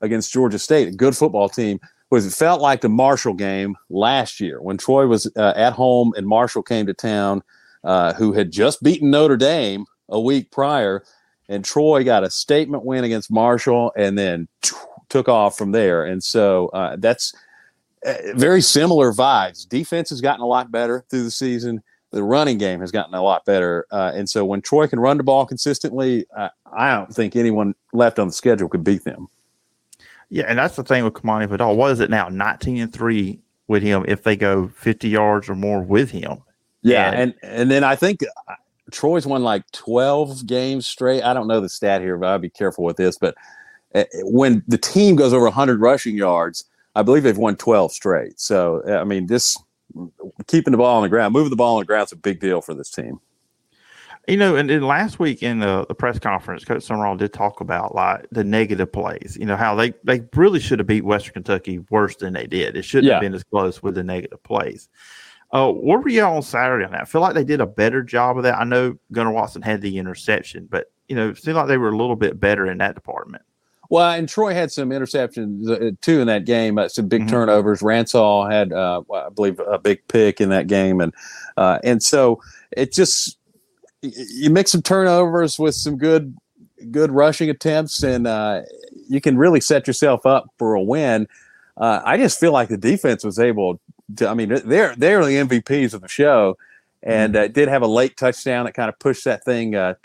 against 0.02 0.34
Georgia 0.34 0.58
State, 0.58 0.88
a 0.88 0.92
good 0.92 1.16
football 1.16 1.48
team 1.48 1.80
was 2.10 2.26
it 2.26 2.34
felt 2.34 2.62
like 2.62 2.82
the 2.82 2.90
Marshall 2.90 3.34
game 3.34 3.76
last 3.90 4.40
year 4.40 4.62
when 4.62 4.78
Troy 4.78 5.08
was 5.08 5.32
uh, 5.38 5.54
at 5.56 5.74
home 5.74 6.14
and 6.18 6.28
Marshall 6.28 6.62
came 6.62 6.86
to 6.86 6.94
town, 6.94 7.42
uh, 7.84 8.14
who 8.14 8.34
had 8.34 8.52
just 8.52 8.84
beaten 8.84 9.10
Notre 9.10 9.38
Dame 9.38 9.86
a 10.12 10.20
week 10.20 10.52
prior, 10.52 11.04
and 11.50 11.66
Troy 11.66 12.04
got 12.04 12.24
a 12.24 12.30
statement 12.30 12.86
win 12.86 13.04
against 13.04 13.32
Marshall 13.32 13.92
and 13.96 14.18
then 14.18 14.48
took 15.10 15.28
off 15.28 15.58
from 15.58 15.72
there. 15.72 16.06
And 16.06 16.24
so 16.24 16.68
uh, 16.70 16.96
that's 17.00 17.34
uh, 18.06 18.14
very 18.36 18.62
similar 18.62 19.12
vibes. 19.12 19.68
Defense 19.68 20.10
has 20.10 20.22
gotten 20.22 20.42
a 20.42 20.48
lot 20.48 20.72
better 20.72 21.04
through 21.10 21.24
the 21.24 21.32
season. 21.32 21.82
The 22.12 22.24
running 22.24 22.58
game 22.58 22.82
has 22.82 22.92
gotten 22.92 23.14
a 23.14 23.22
lot 23.22 23.46
better, 23.46 23.86
uh, 23.90 24.12
and 24.14 24.30
so 24.30 24.44
when 24.44 24.62
Troy 24.62 24.86
can 24.88 25.00
run 25.00 25.16
the 25.18 25.24
ball 25.24 25.46
consistently, 25.46 26.26
uh, 26.36 26.50
I 26.74 26.94
don't 26.94 27.14
think 27.14 27.38
anyone 27.38 27.74
left 27.94 28.20
on 28.20 28.28
the 28.28 28.34
schedule 28.34 28.68
could 28.68 28.84
beat 28.84 29.06
them. 29.06 29.28
Yeah, 30.30 30.44
and 30.48 30.60
that's 30.60 30.76
the 30.76 30.84
thing 30.84 31.06
with 31.06 31.14
Kamani 31.14 31.48
Vidal. 31.48 31.78
What 31.78 31.92
is 31.92 32.02
it 32.02 32.10
now? 32.10 32.28
Nineteen 32.28 32.82
and 32.82 32.92
three 32.92 33.40
with 33.68 33.82
him 33.82 34.04
if 34.10 34.24
they 34.24 34.36
go 34.36 34.68
fifty 34.76 35.08
yards 35.08 35.48
or 35.50 35.56
more 35.56 35.82
with 35.82 36.12
him. 36.12 36.40
Yeah, 36.82 37.12
And- 37.12 37.34
and 37.44 37.54
and 37.62 37.72
then 37.72 37.84
I 37.86 37.96
think 37.96 38.20
uh, 38.48 38.56
Troy's 38.92 39.26
won 39.26 39.44
like 39.44 39.64
twelve 39.72 40.46
games 40.46 40.88
straight. 40.88 41.24
I 41.24 41.34
don't 41.34 41.48
know 41.48 41.62
the 41.62 41.70
stat 41.70 42.02
here, 42.02 42.18
but 42.18 42.30
I'll 42.30 42.40
be 42.40 42.50
careful 42.50 42.84
with 42.84 42.98
this. 42.98 43.18
But 43.18 43.36
uh, 43.96 44.04
when 44.24 44.64
the 44.68 44.78
team 44.78 45.16
goes 45.16 45.34
over 45.34 45.50
hundred 45.50 45.82
rushing 45.82 46.16
yards, 46.16 46.66
I 46.96 47.04
believe 47.04 47.24
they've 47.24 47.38
won 47.38 47.56
twelve 47.56 47.92
straight. 47.92 48.40
So 48.40 48.82
uh, 48.88 49.00
I 49.00 49.04
mean, 49.04 49.28
this 49.28 49.58
keeping 50.48 50.72
the 50.72 50.78
ball 50.78 50.98
on 50.98 51.04
the 51.04 51.10
ground, 51.10 51.34
moving 51.34 51.50
the 51.50 51.56
ball 51.56 51.76
on 51.76 51.82
the 51.82 51.86
ground 51.86 52.08
is 52.08 52.12
a 52.14 52.18
big 52.18 52.40
deal 52.40 52.62
for 52.62 52.74
this 52.74 52.90
team. 52.90 53.20
You 54.28 54.38
know, 54.38 54.56
and 54.56 54.70
then 54.70 54.84
last 54.84 55.18
week 55.18 55.42
in 55.42 55.60
the, 55.60 55.84
the 55.88 55.96
press 55.96 56.20
conference, 56.20 56.64
Coach 56.64 56.88
Sumrall 56.88 57.18
did 57.18 57.34
talk 57.34 57.60
about 57.60 57.96
like 57.96 58.28
the 58.32 58.44
negative 58.44 58.92
plays. 58.92 59.36
You 59.40 59.48
know 59.48 59.58
how 59.58 59.74
they 59.74 59.94
they 60.04 60.22
really 60.36 60.60
should 60.60 60.78
have 60.80 60.88
beat 60.88 61.04
Western 61.04 61.34
Kentucky 61.34 61.80
worse 61.90 62.16
than 62.16 62.34
they 62.34 62.46
did. 62.46 62.78
It 62.78 62.84
shouldn't 62.84 63.08
Yeah. 63.08 63.14
have 63.16 63.22
been 63.22 63.34
as 63.34 63.44
close 63.44 63.82
with 63.82 63.96
the 63.96 64.04
negative 64.04 64.42
plays. 64.44 64.90
Uh, 65.54 65.72
where 65.72 66.00
were 66.00 66.10
you 66.10 66.22
on 66.24 66.42
Saturday 66.42 66.86
on 66.86 66.92
that? 66.92 67.02
I 67.02 67.06
feel 67.06 67.22
like 67.22 67.34
they 67.34 67.44
did 67.44 67.60
a 67.60 67.66
better 67.66 68.02
job 68.02 68.38
of 68.38 68.44
that. 68.44 68.58
I 68.58 68.64
know 68.64 68.98
Gunnar 69.12 69.32
Watson 69.32 69.62
had 69.62 69.82
the 69.82 69.98
interception, 69.98 70.68
but 70.72 70.92
you 71.10 71.16
know, 71.16 71.30
it 71.30 71.38
seemed 71.38 71.58
like 71.58 71.68
they 71.68 71.78
were 71.78 71.90
a 71.90 71.98
little 71.98 72.16
bit 72.16 72.40
better 72.40 72.66
in 72.68 72.78
that 72.78 72.96
department. 72.96 73.44
Well, 73.90 74.12
and 74.12 74.30
Troy 74.30 74.54
had 74.54 74.72
some 74.72 74.92
interceptions 74.92 75.70
uh, 75.70 75.92
too 76.00 76.22
in 76.22 76.28
that 76.28 76.46
game. 76.46 76.78
Uh, 76.78 76.88
some 76.88 77.10
big 77.10 77.24
Mhm. 77.24 77.30
turnovers. 77.30 77.82
Ransall 77.82 78.50
had, 78.50 78.72
uh, 78.72 79.02
I 79.14 79.28
believe, 79.36 79.60
a 79.60 79.78
big 79.78 80.08
pick 80.08 80.40
in 80.40 80.48
that 80.50 80.68
game, 80.68 81.02
and 81.02 81.14
uh, 81.58 81.80
and 81.84 82.02
so 82.02 82.40
it 82.72 82.94
just 82.94 83.38
you 84.02 84.50
mix 84.50 84.72
some 84.72 84.82
turnovers 84.82 85.60
with 85.60 85.76
some 85.76 85.98
good 85.98 86.34
good 86.92 87.12
rushing 87.12 87.50
attempts, 87.50 88.02
and 88.04 88.26
uh, 88.26 88.62
you 89.10 89.20
can 89.20 89.38
really 89.38 89.60
set 89.60 89.86
yourself 89.86 90.26
up 90.26 90.46
for 90.58 90.74
a 90.76 90.82
win. 90.82 91.28
Uh, 91.76 92.02
I 92.06 92.16
just 92.18 92.40
feel 92.40 92.54
like 92.54 92.70
the 92.70 92.78
defense 92.78 93.26
was 93.26 93.38
able 93.38 93.74
to. 93.76 93.80
I 94.22 94.34
mean, 94.34 94.50
they're 94.50 94.96
they're 94.96 95.26
the 95.26 95.32
MVPs 95.32 95.94
of 95.94 96.02
the 96.02 96.08
show, 96.08 96.58
and 97.04 97.36
uh, 97.36 97.48
did 97.48 97.68
have 97.68 97.82
a 97.82 97.88
late 97.88 98.18
touchdown 98.18 98.66
that 98.66 98.74
kind 98.74 98.90
of 98.90 98.98
pushed 99.00 99.26
that 99.26 99.44
thing 99.44 99.76
uh, 99.76 99.96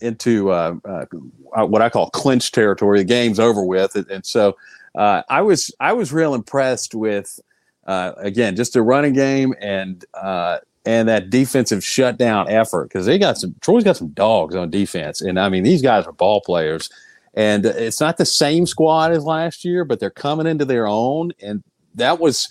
into 0.00 0.50
uh, 0.50 0.74
uh, 0.84 1.66
what 1.66 1.82
I 1.82 1.88
call 1.88 2.10
clinch 2.10 2.52
territory. 2.52 2.98
The 2.98 3.04
game's 3.04 3.38
over 3.38 3.62
with, 3.62 3.94
and, 3.94 4.10
and 4.10 4.26
so 4.26 4.56
uh, 4.94 5.22
I 5.28 5.42
was 5.42 5.74
I 5.80 5.92
was 5.92 6.12
real 6.12 6.34
impressed 6.34 6.94
with 6.94 7.38
uh, 7.86 8.12
again 8.16 8.56
just 8.56 8.72
the 8.72 8.82
running 8.82 9.12
game 9.12 9.54
and 9.60 10.04
uh, 10.14 10.58
and 10.84 11.08
that 11.08 11.30
defensive 11.30 11.84
shutdown 11.84 12.48
effort. 12.48 12.84
Because 12.88 13.06
they 13.06 13.18
got 13.18 13.38
some 13.38 13.54
Troy's 13.60 13.84
got 13.84 13.96
some 13.96 14.08
dogs 14.08 14.54
on 14.54 14.70
defense, 14.70 15.20
and 15.20 15.38
I 15.38 15.48
mean 15.48 15.62
these 15.62 15.82
guys 15.82 16.06
are 16.06 16.12
ball 16.12 16.40
players, 16.40 16.90
and 17.34 17.64
it's 17.66 18.00
not 18.00 18.16
the 18.16 18.26
same 18.26 18.66
squad 18.66 19.12
as 19.12 19.24
last 19.24 19.64
year, 19.64 19.84
but 19.84 20.00
they're 20.00 20.10
coming 20.10 20.46
into 20.46 20.64
their 20.64 20.86
own, 20.86 21.32
and 21.40 21.62
that 21.94 22.18
was 22.20 22.48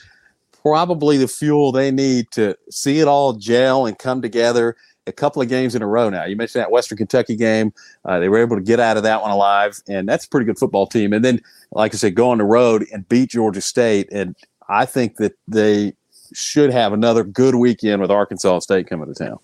probably 0.70 1.18
the 1.18 1.28
fuel 1.28 1.72
they 1.72 1.90
need 1.90 2.30
to 2.30 2.56
see 2.70 3.00
it 3.00 3.08
all 3.08 3.34
gel 3.34 3.88
and 3.88 3.98
come 3.98 4.22
together 4.22 4.76
a 5.08 5.12
couple 5.12 5.42
of 5.42 5.50
games 5.50 5.74
in 5.74 5.82
a 5.82 5.88
row 5.88 6.12
now. 6.12 6.26
You 6.26 6.36
mentioned 6.36 6.62
that 6.62 6.70
Western 6.70 7.00
Kentucky 7.00 7.36
game. 7.36 7.74
Uh, 8.06 8.20
they 8.20 8.30
were 8.30 8.38
able 8.38 8.56
to 8.56 8.62
get 8.62 8.80
out 8.80 8.96
of 8.96 9.02
that 9.04 9.24
one 9.24 9.32
alive, 9.32 9.82
and 9.88 10.08
that's 10.08 10.26
a 10.26 10.30
pretty 10.30 10.46
good 10.46 10.60
football 10.60 10.86
team. 10.86 11.12
And 11.12 11.26
then, 11.26 11.42
like 11.72 11.96
I 11.96 11.98
said, 11.98 12.14
go 12.14 12.30
on 12.30 12.38
the 12.38 12.44
road 12.44 12.86
and 12.94 13.10
beat 13.10 13.32
Georgia 13.32 13.62
State. 13.62 14.08
And 14.12 14.36
I 14.68 14.86
think 14.86 15.18
that 15.18 15.34
they 15.48 15.94
should 16.34 16.72
have 16.72 16.94
another 16.94 17.24
good 17.24 17.56
weekend 17.56 18.00
with 18.00 18.12
Arkansas 18.12 18.60
State 18.60 18.88
coming 18.88 19.12
to 19.12 19.16
town. 19.16 19.40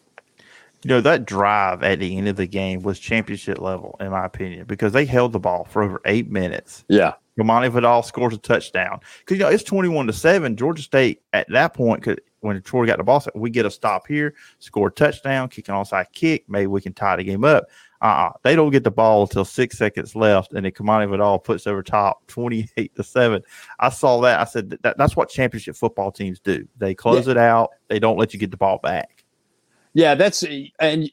You 0.83 0.89
know, 0.89 1.01
that 1.01 1.25
drive 1.25 1.81
at 1.81 1.99
the 1.99 2.15
end 2.15 2.27
of 2.27 2.35
the 2.35 2.45
game 2.45 2.83
was 2.83 2.99
championship 2.99 3.57
level, 3.57 3.97
in 3.99 4.11
my 4.11 4.23
opinion, 4.23 4.65
because 4.67 4.93
they 4.93 5.05
held 5.05 5.33
the 5.33 5.39
ball 5.39 5.65
for 5.65 5.81
over 5.81 5.99
eight 6.05 6.29
minutes. 6.29 6.83
Yeah. 6.87 7.13
Kamani 7.37 7.71
Vidal 7.71 8.03
scores 8.03 8.33
a 8.33 8.37
touchdown. 8.37 8.99
Because, 9.19 9.37
you 9.37 9.43
know, 9.43 9.49
it's 9.49 9.63
21 9.63 10.07
to 10.07 10.13
7. 10.13 10.55
Georgia 10.55 10.81
State 10.81 11.21
at 11.33 11.47
that 11.49 11.73
point, 11.73 12.03
could, 12.03 12.21
when 12.39 12.61
Troy 12.61 12.85
got 12.85 12.97
the 12.97 13.03
ball, 13.03 13.19
said, 13.19 13.33
we 13.35 13.49
get 13.49 13.65
a 13.65 13.71
stop 13.71 14.07
here, 14.07 14.35
score 14.59 14.87
a 14.87 14.91
touchdown, 14.91 15.49
kick 15.49 15.67
an 15.67 15.75
onside 15.75 16.05
kick. 16.13 16.45
Maybe 16.47 16.67
we 16.67 16.81
can 16.81 16.93
tie 16.93 17.15
the 17.15 17.23
game 17.23 17.43
up. 17.43 17.65
uh-uh. 18.01 18.33
they 18.43 18.55
don't 18.55 18.71
get 18.71 18.83
the 18.83 18.91
ball 18.91 19.23
until 19.23 19.45
six 19.45 19.77
seconds 19.77 20.15
left, 20.15 20.53
and 20.53 20.63
then 20.63 20.71
Kamani 20.71 21.09
Vidal 21.09 21.39
puts 21.39 21.65
over 21.65 21.81
top, 21.81 22.25
twenty-eight 22.27 22.95
to 22.95 23.03
seven. 23.03 23.41
I 23.79 23.89
saw 23.89 24.21
that. 24.21 24.39
I 24.39 24.43
said 24.45 24.77
that, 24.83 24.97
that's 24.97 25.15
what 25.15 25.29
championship 25.29 25.75
football 25.75 26.11
teams 26.11 26.39
do. 26.39 26.67
They 26.77 26.93
close 26.93 27.25
yeah. 27.25 27.31
it 27.31 27.37
out. 27.37 27.71
They 27.89 27.99
don't 27.99 28.17
let 28.17 28.33
you 28.33 28.39
get 28.39 28.51
the 28.51 28.57
ball 28.57 28.77
back. 28.77 29.14
Yeah, 29.95 30.13
that's 30.13 30.43
and 30.81 31.09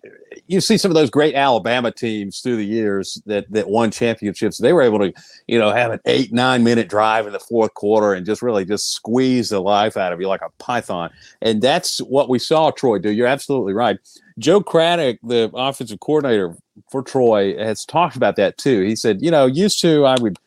you 0.48 0.60
see 0.60 0.76
some 0.76 0.90
of 0.90 0.96
those 0.96 1.08
great 1.08 1.36
Alabama 1.36 1.92
teams 1.92 2.40
through 2.40 2.56
the 2.56 2.66
years 2.66 3.22
that 3.26 3.48
that 3.52 3.68
won 3.68 3.92
championships. 3.92 4.58
They 4.58 4.72
were 4.72 4.82
able 4.82 4.98
to, 4.98 5.12
you 5.46 5.56
know, 5.56 5.70
have 5.70 5.92
an 5.92 6.00
eight 6.04 6.32
nine 6.32 6.64
minute 6.64 6.88
drive 6.88 7.28
in 7.28 7.32
the 7.32 7.38
fourth 7.38 7.72
quarter 7.74 8.12
and 8.12 8.26
just 8.26 8.42
really 8.42 8.64
just 8.64 8.92
squeeze 8.92 9.50
the 9.50 9.60
life 9.60 9.96
out 9.96 10.12
of 10.12 10.20
you 10.20 10.26
like 10.26 10.42
a 10.42 10.50
python. 10.58 11.10
And 11.42 11.62
that's 11.62 11.98
what 11.98 12.28
we 12.28 12.40
saw 12.40 12.72
Troy 12.72 12.98
do. 12.98 13.12
You're 13.12 13.28
absolutely 13.28 13.72
right. 13.72 13.98
Joe 14.40 14.60
Craddock, 14.60 15.18
the 15.22 15.48
offensive 15.54 16.00
coordinator 16.00 16.56
for 16.90 17.04
Troy, 17.04 17.56
has 17.56 17.84
talked 17.84 18.16
about 18.16 18.34
that 18.34 18.58
too. 18.58 18.80
He 18.82 18.96
said, 18.96 19.22
you 19.22 19.30
know, 19.30 19.46
used 19.46 19.80
to 19.82 20.04
I 20.06 20.16
would. 20.20 20.38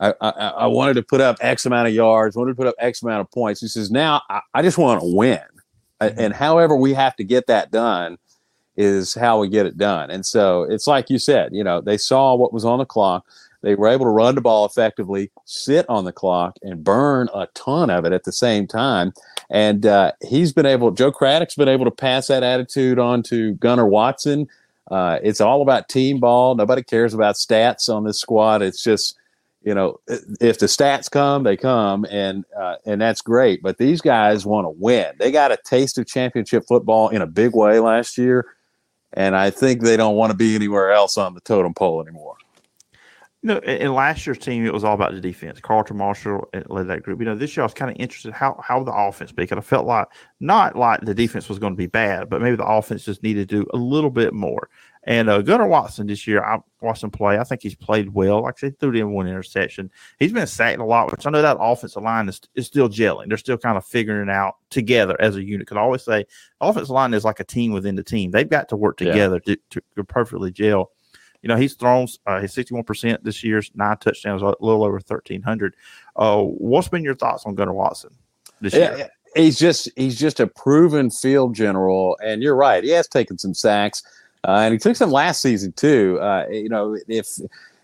I, 0.00 0.14
I, 0.20 0.30
I 0.30 0.66
wanted 0.66 0.94
to 0.94 1.02
put 1.02 1.20
up 1.22 1.36
X 1.40 1.64
amount 1.64 1.88
of 1.88 1.94
yards, 1.94 2.34
wanted 2.34 2.52
to 2.52 2.56
put 2.56 2.66
up 2.66 2.74
X 2.78 3.02
amount 3.02 3.20
of 3.22 3.30
points. 3.30 3.60
He 3.60 3.68
says, 3.68 3.90
now 3.90 4.22
I, 4.30 4.40
I 4.54 4.62
just 4.62 4.78
want 4.78 5.00
to 5.00 5.14
win 5.14 5.40
mm-hmm. 6.00 6.20
and 6.20 6.34
however 6.34 6.76
we 6.76 6.94
have 6.94 7.16
to 7.16 7.24
get 7.24 7.46
that 7.46 7.70
done 7.70 8.18
is 8.76 9.14
how 9.14 9.38
we 9.38 9.48
get 9.48 9.66
it 9.66 9.76
done. 9.76 10.10
And 10.10 10.24
so 10.24 10.62
it's 10.62 10.86
like 10.86 11.10
you 11.10 11.18
said, 11.18 11.50
you 11.52 11.62
know, 11.62 11.80
they 11.80 11.98
saw 11.98 12.34
what 12.34 12.52
was 12.52 12.64
on 12.64 12.78
the 12.78 12.86
clock. 12.86 13.26
They 13.62 13.74
were 13.74 13.88
able 13.88 14.06
to 14.06 14.10
run 14.10 14.36
the 14.36 14.40
ball 14.40 14.64
effectively, 14.64 15.30
sit 15.44 15.84
on 15.88 16.04
the 16.04 16.12
clock, 16.12 16.56
and 16.62 16.82
burn 16.82 17.28
a 17.34 17.46
ton 17.54 17.90
of 17.90 18.06
it 18.06 18.12
at 18.12 18.24
the 18.24 18.32
same 18.32 18.66
time. 18.66 19.12
And 19.50 19.84
uh, 19.84 20.12
he's 20.26 20.52
been 20.52 20.64
able, 20.64 20.92
Joe 20.92 21.12
Craddock's 21.12 21.56
been 21.56 21.68
able 21.68 21.84
to 21.84 21.90
pass 21.90 22.28
that 22.28 22.42
attitude 22.42 22.98
on 22.98 23.22
to 23.24 23.52
Gunnar 23.54 23.86
Watson. 23.86 24.48
Uh, 24.90 25.18
it's 25.22 25.42
all 25.42 25.60
about 25.60 25.90
team 25.90 26.18
ball. 26.20 26.54
Nobody 26.54 26.82
cares 26.82 27.12
about 27.12 27.34
stats 27.34 27.94
on 27.94 28.04
this 28.04 28.18
squad. 28.18 28.62
It's 28.62 28.82
just 28.82 29.18
you 29.62 29.74
know, 29.74 30.00
if 30.40 30.58
the 30.58 30.66
stats 30.66 31.10
come, 31.10 31.42
they 31.42 31.56
come, 31.56 32.06
and 32.10 32.44
uh, 32.58 32.76
and 32.86 33.00
that's 33.00 33.20
great. 33.20 33.62
But 33.62 33.76
these 33.76 34.00
guys 34.00 34.46
want 34.46 34.64
to 34.64 34.70
win. 34.70 35.12
They 35.18 35.30
got 35.30 35.52
a 35.52 35.58
taste 35.64 35.98
of 35.98 36.06
championship 36.06 36.64
football 36.66 37.10
in 37.10 37.20
a 37.20 37.26
big 37.26 37.54
way 37.54 37.78
last 37.78 38.16
year, 38.16 38.46
and 39.12 39.36
I 39.36 39.50
think 39.50 39.82
they 39.82 39.98
don't 39.98 40.16
want 40.16 40.30
to 40.30 40.36
be 40.36 40.54
anywhere 40.54 40.92
else 40.92 41.18
on 41.18 41.34
the 41.34 41.40
totem 41.40 41.74
pole 41.74 42.00
anymore. 42.00 42.36
You 43.42 43.48
know, 43.48 43.58
in 43.58 43.94
last 43.94 44.26
year's 44.26 44.38
team, 44.38 44.66
it 44.66 44.72
was 44.72 44.84
all 44.84 44.94
about 44.94 45.12
the 45.12 45.20
defense. 45.20 45.60
Carlton 45.60 45.96
Martial 45.96 46.48
led 46.66 46.88
that 46.88 47.02
group. 47.02 47.20
You 47.20 47.24
know, 47.24 47.34
this 47.34 47.56
year 47.56 47.62
I 47.62 47.66
was 47.66 47.74
kind 47.74 47.90
of 47.90 47.96
interested 47.98 48.32
how 48.32 48.58
how 48.62 48.82
the 48.82 48.92
offense 48.92 49.30
be 49.30 49.42
because 49.42 49.58
I 49.58 49.62
felt 49.62 49.86
like 49.86 50.08
not 50.40 50.76
like 50.76 51.00
the 51.02 51.14
defense 51.14 51.50
was 51.50 51.58
going 51.58 51.74
to 51.74 51.78
be 51.78 51.86
bad, 51.86 52.30
but 52.30 52.40
maybe 52.40 52.56
the 52.56 52.66
offense 52.66 53.04
just 53.04 53.22
needed 53.22 53.48
to 53.50 53.62
do 53.62 53.66
a 53.74 53.76
little 53.76 54.10
bit 54.10 54.32
more. 54.32 54.70
And 55.04 55.30
uh, 55.30 55.40
Gunnar 55.40 55.66
Watson 55.66 56.06
this 56.06 56.26
year, 56.26 56.44
I 56.44 56.58
watched 56.82 57.02
him 57.02 57.10
play. 57.10 57.38
I 57.38 57.44
think 57.44 57.62
he's 57.62 57.74
played 57.74 58.10
well. 58.10 58.42
Like 58.42 58.56
I 58.58 58.60
said, 58.60 58.78
threw 58.78 58.92
in 58.92 59.12
one 59.12 59.26
interception. 59.26 59.90
He's 60.18 60.32
been 60.32 60.46
sacked 60.46 60.78
a 60.78 60.84
lot, 60.84 61.10
which 61.10 61.26
I 61.26 61.30
know 61.30 61.40
that 61.40 61.56
offensive 61.58 62.02
line 62.02 62.28
is, 62.28 62.40
is 62.54 62.66
still 62.66 62.88
gelling. 62.88 63.28
They're 63.28 63.38
still 63.38 63.56
kind 63.56 63.78
of 63.78 63.86
figuring 63.86 64.28
it 64.28 64.32
out 64.32 64.56
together 64.68 65.16
as 65.18 65.36
a 65.36 65.42
unit. 65.42 65.60
Because 65.60 65.78
I 65.78 65.80
always 65.80 66.04
say, 66.04 66.26
offensive 66.60 66.90
line 66.90 67.14
is 67.14 67.24
like 67.24 67.40
a 67.40 67.44
team 67.44 67.72
within 67.72 67.96
the 67.96 68.02
team. 68.02 68.30
They've 68.30 68.48
got 68.48 68.68
to 68.70 68.76
work 68.76 68.98
together 68.98 69.40
yeah. 69.46 69.56
to, 69.70 69.82
to, 69.96 70.04
perfectly 70.04 70.50
gel. 70.50 70.90
You 71.40 71.48
know, 71.48 71.56
he's 71.56 71.74
thrown 71.74 72.06
uh, 72.26 72.40
his 72.40 72.54
61% 72.54 73.22
this 73.22 73.42
year's 73.42 73.70
nine 73.74 73.96
touchdowns, 73.96 74.42
a 74.42 74.54
little 74.60 74.84
over 74.84 74.96
1,300. 74.96 75.74
Uh, 76.14 76.42
what's 76.42 76.88
been 76.88 77.02
your 77.02 77.14
thoughts 77.14 77.44
on 77.46 77.54
Gunnar 77.54 77.72
Watson 77.72 78.10
this 78.60 78.74
yeah, 78.74 78.96
year? 78.96 79.08
He's 79.34 79.58
just 79.58 79.88
he's 79.96 80.18
just 80.18 80.40
a 80.40 80.46
proven 80.48 81.08
field 81.08 81.54
general, 81.54 82.18
and 82.22 82.42
you're 82.42 82.56
right. 82.56 82.82
He 82.82 82.90
has 82.90 83.08
taken 83.08 83.38
some 83.38 83.54
sacks 83.54 84.02
uh, 84.44 84.60
and 84.62 84.72
he 84.72 84.78
took 84.78 84.96
some 84.96 85.10
last 85.10 85.42
season 85.42 85.72
too. 85.72 86.18
Uh, 86.20 86.46
you 86.50 86.68
know, 86.68 86.96
if 87.08 87.38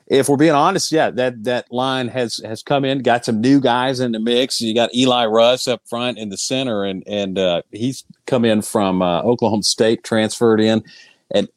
if 0.08 0.28
we're 0.28 0.36
being 0.36 0.52
honest, 0.52 0.92
yeah, 0.92 1.10
that 1.10 1.44
that 1.44 1.70
line 1.72 2.08
has 2.08 2.40
has 2.44 2.62
come 2.62 2.84
in, 2.84 3.00
got 3.00 3.24
some 3.24 3.40
new 3.40 3.60
guys 3.60 4.00
in 4.00 4.12
the 4.12 4.20
mix. 4.20 4.60
You 4.60 4.74
got 4.74 4.94
Eli 4.94 5.26
Russ 5.26 5.66
up 5.66 5.82
front 5.86 6.18
in 6.18 6.28
the 6.28 6.38
center, 6.38 6.84
and 6.84 7.02
and 7.06 7.38
uh, 7.38 7.62
he's 7.72 8.04
come 8.26 8.44
in 8.44 8.62
from 8.62 9.02
uh, 9.02 9.22
Oklahoma 9.22 9.64
State, 9.64 10.04
transferred 10.04 10.60
in, 10.60 10.82
and 11.34 11.48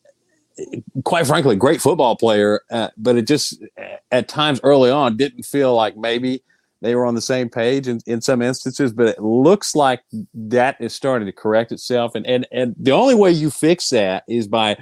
quite 1.04 1.28
frankly, 1.28 1.56
great 1.56 1.82
football 1.82 2.16
player. 2.16 2.62
Uh, 2.72 2.90
but 2.98 3.16
it 3.16 3.28
just 3.28 3.64
at 4.12 4.28
times 4.28 4.60
early 4.64 4.90
on 4.90 5.18
didn't 5.18 5.44
feel 5.44 5.76
like 5.76 5.96
maybe 5.96 6.42
they 6.82 6.96
were 6.96 7.06
on 7.06 7.16
the 7.16 7.22
same 7.22 7.50
page 7.50 7.88
in, 7.88 8.00
in 8.06 8.22
some 8.22 8.42
instances, 8.42 8.94
but 8.94 9.08
it 9.08 9.22
looks 9.22 9.76
like 9.76 10.02
that 10.34 10.78
is 10.80 10.94
starting 10.94 11.26
to 11.26 11.32
correct 11.32 11.72
itself. 11.72 12.16
And, 12.16 12.26
and, 12.26 12.48
and 12.52 12.76
the 12.78 12.92
only 12.92 13.16
way 13.16 13.32
you 13.32 13.50
fix 13.50 13.90
that 13.90 14.24
is 14.28 14.48
by 14.48 14.78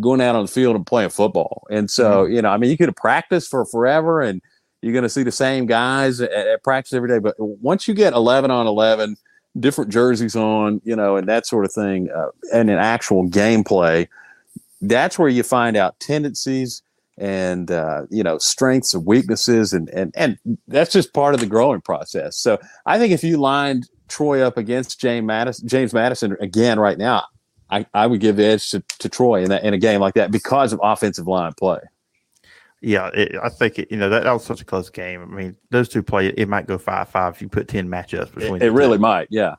going 0.00 0.20
out 0.20 0.34
on 0.34 0.46
the 0.46 0.50
field 0.50 0.76
and 0.76 0.86
playing 0.86 1.10
football. 1.10 1.66
And 1.70 1.90
so, 1.90 2.24
mm-hmm. 2.24 2.34
you 2.34 2.42
know, 2.42 2.48
I 2.48 2.56
mean, 2.56 2.70
you 2.70 2.76
could 2.76 2.88
have 2.88 2.96
practiced 2.96 3.50
for 3.50 3.66
forever 3.66 4.22
and 4.22 4.40
you're 4.80 4.94
going 4.94 5.02
to 5.02 5.08
see 5.08 5.22
the 5.22 5.32
same 5.32 5.66
guys 5.66 6.20
at, 6.20 6.32
at, 6.32 6.64
practice 6.64 6.94
every 6.94 7.08
day. 7.08 7.18
But 7.18 7.34
once 7.38 7.86
you 7.86 7.94
get 7.94 8.14
11 8.14 8.50
on 8.50 8.66
11, 8.66 9.16
different 9.60 9.92
jerseys 9.92 10.34
on, 10.34 10.80
you 10.84 10.96
know, 10.96 11.16
and 11.16 11.28
that 11.28 11.46
sort 11.46 11.66
of 11.66 11.72
thing, 11.72 12.10
uh, 12.10 12.28
and 12.52 12.70
an 12.70 12.78
actual 12.78 13.28
gameplay, 13.28 14.08
that's 14.80 15.18
where 15.18 15.28
you 15.28 15.42
find 15.42 15.76
out 15.76 16.00
tendencies 16.00 16.82
and 17.18 17.70
uh, 17.70 18.02
you 18.10 18.22
know 18.22 18.38
strengths 18.38 18.94
and 18.94 19.04
weaknesses 19.04 19.72
and 19.72 19.90
and 19.90 20.12
and 20.16 20.38
that's 20.68 20.92
just 20.92 21.12
part 21.12 21.34
of 21.34 21.40
the 21.40 21.46
growing 21.46 21.80
process 21.80 22.36
so 22.36 22.58
i 22.86 22.98
think 22.98 23.12
if 23.12 23.22
you 23.22 23.36
lined 23.36 23.88
troy 24.08 24.40
up 24.40 24.56
against 24.56 25.00
james 25.00 25.26
madison 25.26 25.68
james 25.68 25.92
madison 25.92 26.36
again 26.40 26.80
right 26.80 26.98
now 26.98 27.24
i, 27.70 27.84
I 27.92 28.06
would 28.06 28.20
give 28.20 28.36
the 28.36 28.44
edge 28.44 28.70
to, 28.70 28.82
to 28.98 29.08
troy 29.08 29.42
in 29.42 29.50
that 29.50 29.62
in 29.62 29.74
a 29.74 29.78
game 29.78 30.00
like 30.00 30.14
that 30.14 30.30
because 30.30 30.72
of 30.72 30.80
offensive 30.82 31.26
line 31.26 31.52
play 31.52 31.80
yeah, 32.82 33.10
it, 33.14 33.36
I 33.40 33.48
think 33.48 33.78
it, 33.78 33.92
you 33.92 33.96
know 33.96 34.08
that, 34.08 34.24
that 34.24 34.32
was 34.32 34.44
such 34.44 34.60
a 34.60 34.64
close 34.64 34.90
game. 34.90 35.22
I 35.22 35.26
mean, 35.26 35.56
those 35.70 35.88
two 35.88 36.02
play 36.02 36.26
it 36.26 36.48
might 36.48 36.66
go 36.66 36.78
five 36.78 37.08
five 37.08 37.34
if 37.34 37.40
you 37.40 37.48
put 37.48 37.68
ten 37.68 37.88
matchups 37.88 38.34
between. 38.34 38.56
It, 38.56 38.64
it 38.64 38.70
really 38.72 38.98
might, 38.98 39.28
yeah. 39.30 39.54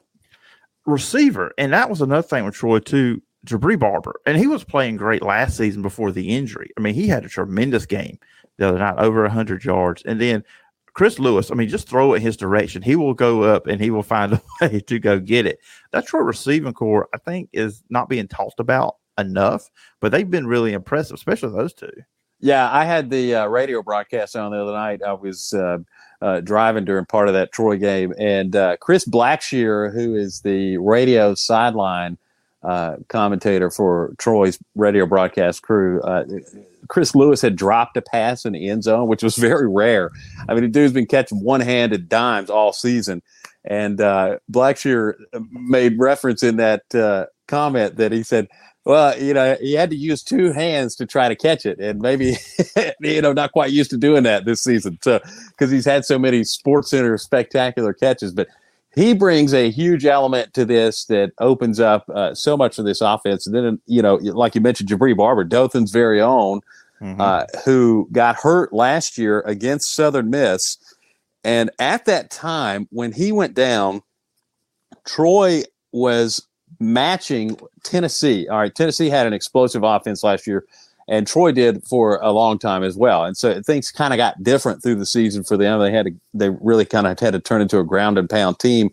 Receiver, 0.86 1.54
and 1.58 1.72
that 1.72 1.90
was 1.90 2.02
another 2.02 2.28
thing 2.28 2.44
with 2.44 2.54
Troy 2.54 2.80
too. 2.80 3.22
Jabre 3.46 3.78
Barber, 3.78 4.22
and 4.26 4.38
he 4.38 4.48
was 4.48 4.64
playing 4.64 4.98
great 4.98 5.22
last 5.22 5.58
season 5.58 5.82
before 5.82 6.12
the 6.12 6.30
injury. 6.30 6.70
I 6.78 6.82
mean, 6.82 6.94
he 6.94 7.08
had 7.08 7.26
a 7.26 7.30
tremendous 7.30 7.86
game 7.86 8.18
the 8.58 8.70
other 8.70 8.80
night, 8.80 8.96
over 8.98 9.24
100 9.24 9.66
yards. 9.66 10.04
And 10.04 10.22
then 10.22 10.44
Chris 10.94 11.20
Lewis, 11.20 11.52
I 11.52 11.56
mean, 11.56 11.70
just 11.70 11.90
throw 11.90 12.14
it 12.14 12.22
his 12.22 12.38
direction. 12.38 12.82
He 12.82 12.96
will 12.96 13.14
go 13.14 13.44
up 13.44 13.68
and 13.68 13.82
he 13.82 13.90
will 13.90 14.04
find 14.04 14.34
a 14.34 14.42
way 14.62 14.80
to 14.80 15.00
go 15.00 15.20
get 15.20 15.46
it. 15.46 15.60
That 15.92 16.08
short 16.08 16.26
receiving 16.26 16.74
core, 16.74 17.10
I 17.14 17.18
think, 17.18 17.50
is 17.52 17.84
not 17.90 18.10
being 18.10 18.28
talked 18.28 18.60
about 18.60 18.98
enough, 19.18 19.70
but 20.00 20.12
they've 20.12 20.30
been 20.30 20.48
really 20.48 20.74
impressive, 20.74 21.16
especially 21.16 21.52
those 21.52 21.74
two. 21.74 21.92
Yeah, 22.40 22.70
I 22.72 22.84
had 22.84 23.10
the 23.10 23.36
uh, 23.36 23.48
radio 23.48 23.82
broadcast 23.82 24.36
on 24.36 24.52
the 24.52 24.62
other 24.62 24.74
night. 24.74 25.02
I 25.02 25.14
was 25.14 25.54
uh, 25.54 25.78
uh, 26.22 26.42
driving 26.42 26.84
during 26.84 27.06
part 27.06 27.30
of 27.30 27.34
that 27.36 27.54
Troy 27.54 27.78
game, 27.78 28.14
and 28.20 28.54
uh, 28.56 28.76
Chris 28.78 29.06
Blackshear, 29.06 29.94
who 29.94 30.16
is 30.16 30.42
the 30.42 30.78
radio 30.78 31.36
sideline 31.36 32.18
uh, 32.64 32.96
commentator 33.10 33.70
for 33.70 34.14
Troy's 34.18 34.58
radio 34.76 35.06
broadcast 35.06 35.62
crew. 35.62 36.02
Uh, 36.02 36.26
Chris 36.88 37.16
Lewis 37.16 37.42
had 37.42 37.56
dropped 37.56 37.98
a 37.98 38.02
pass 38.02 38.46
in 38.46 38.54
the 38.54 38.70
end 38.70 38.84
zone, 38.84 39.08
which 39.08 39.24
was 39.24 39.36
very 39.38 39.68
rare. 39.68 40.12
I 40.48 40.54
mean, 40.54 40.64
the 40.64 40.70
dude's 40.70 40.94
been 40.94 41.06
catching 41.06 41.44
one-handed 41.44 42.10
dimes 42.10 42.50
all 42.50 42.74
season, 42.74 43.22
and 43.66 44.00
uh, 44.00 44.40
Blackshear 44.52 45.16
made 45.52 46.00
reference 46.00 46.44
in 46.44 46.58
that 46.58 46.94
uh, 46.96 47.26
comment 47.48 47.98
that 47.98 48.12
he 48.12 48.24
said, 48.24 48.48
"Well, 48.86 49.18
you 49.22 49.34
know, 49.34 49.58
he 49.60 49.74
had 49.74 49.90
to 49.90 49.96
use 49.96 50.24
two 50.24 50.52
hands 50.52 50.96
to 50.98 51.06
try 51.06 51.30
to 51.30 51.36
catch 51.36 51.66
it, 51.66 51.80
and 51.80 52.02
maybe, 52.02 52.38
you 53.02 53.22
know, 53.22 53.34
not 53.34 53.52
quite 53.52 53.72
used 53.72 53.90
to 53.92 53.98
doing 53.98 54.24
that 54.24 54.46
this 54.46 54.64
season, 54.64 55.00
so 55.02 55.20
because 55.50 55.72
he's 55.72 55.86
had 55.86 56.06
so 56.06 56.18
many 56.20 56.44
Sports 56.44 56.90
Center 56.90 57.18
spectacular 57.18 57.94
catches, 57.94 58.34
but." 58.34 58.48
He 58.96 59.14
brings 59.14 59.54
a 59.54 59.72
huge 59.72 60.06
element 60.06 60.54
to 60.54 60.66
this 60.66 61.06
that 61.06 61.32
opens 61.40 61.80
up 61.80 62.08
uh, 62.10 62.36
so 62.36 62.56
much 62.56 62.78
of 62.78 62.86
this 62.86 63.02
offense. 63.02 63.48
And 63.48 63.56
then, 63.56 63.82
you 63.88 64.02
know, 64.02 64.16
like 64.16 64.54
you 64.54 64.62
mentioned, 64.62 64.90
Jabre 64.90 65.18
Barber, 65.18 65.44
Dothan's 65.44 65.92
very 65.92 66.22
own, 66.22 66.62
mm-hmm. 67.02 67.20
uh, 67.20 67.46
who 67.66 68.08
got 68.12 68.36
hurt 68.36 68.72
last 68.72 69.18
year 69.18 69.42
against 69.42 69.96
Southern 69.96 70.30
Miss. 70.30 70.78
And 71.44 71.72
at 71.80 72.06
that 72.06 72.30
time, 72.30 72.88
when 72.92 73.12
he 73.12 73.32
went 73.32 73.56
down, 73.56 74.04
Troy 75.06 75.64
was 75.92 76.48
matching 76.80 77.58
Tennessee. 77.84 78.48
All 78.48 78.60
right, 78.60 78.74
Tennessee 78.74 79.10
had 79.10 79.26
an 79.26 79.34
explosive 79.34 79.84
offense 79.84 80.24
last 80.24 80.46
year 80.46 80.66
and 81.08 81.28
Troy 81.28 81.52
did 81.52 81.84
for 81.84 82.18
a 82.22 82.32
long 82.32 82.58
time 82.58 82.84
as 82.84 82.96
well. 82.96 83.26
And 83.26 83.36
so 83.36 83.62
things 83.62 83.92
kind 83.92 84.14
of 84.14 84.18
got 84.18 84.42
different 84.44 84.82
through 84.82 84.96
the 84.96 85.06
season 85.06 85.44
for 85.44 85.58
them. 85.58 85.80
They 85.80 85.92
had 85.92 86.06
to, 86.06 86.14
they 86.34 86.50
really 86.50 86.86
kind 86.86 87.08
of 87.08 87.20
had 87.20 87.34
to 87.34 87.40
turn 87.40 87.62
into 87.62 87.80
a 87.80 87.84
ground 87.84 88.18
and 88.18 88.30
pound 88.30 88.60
team 88.60 88.90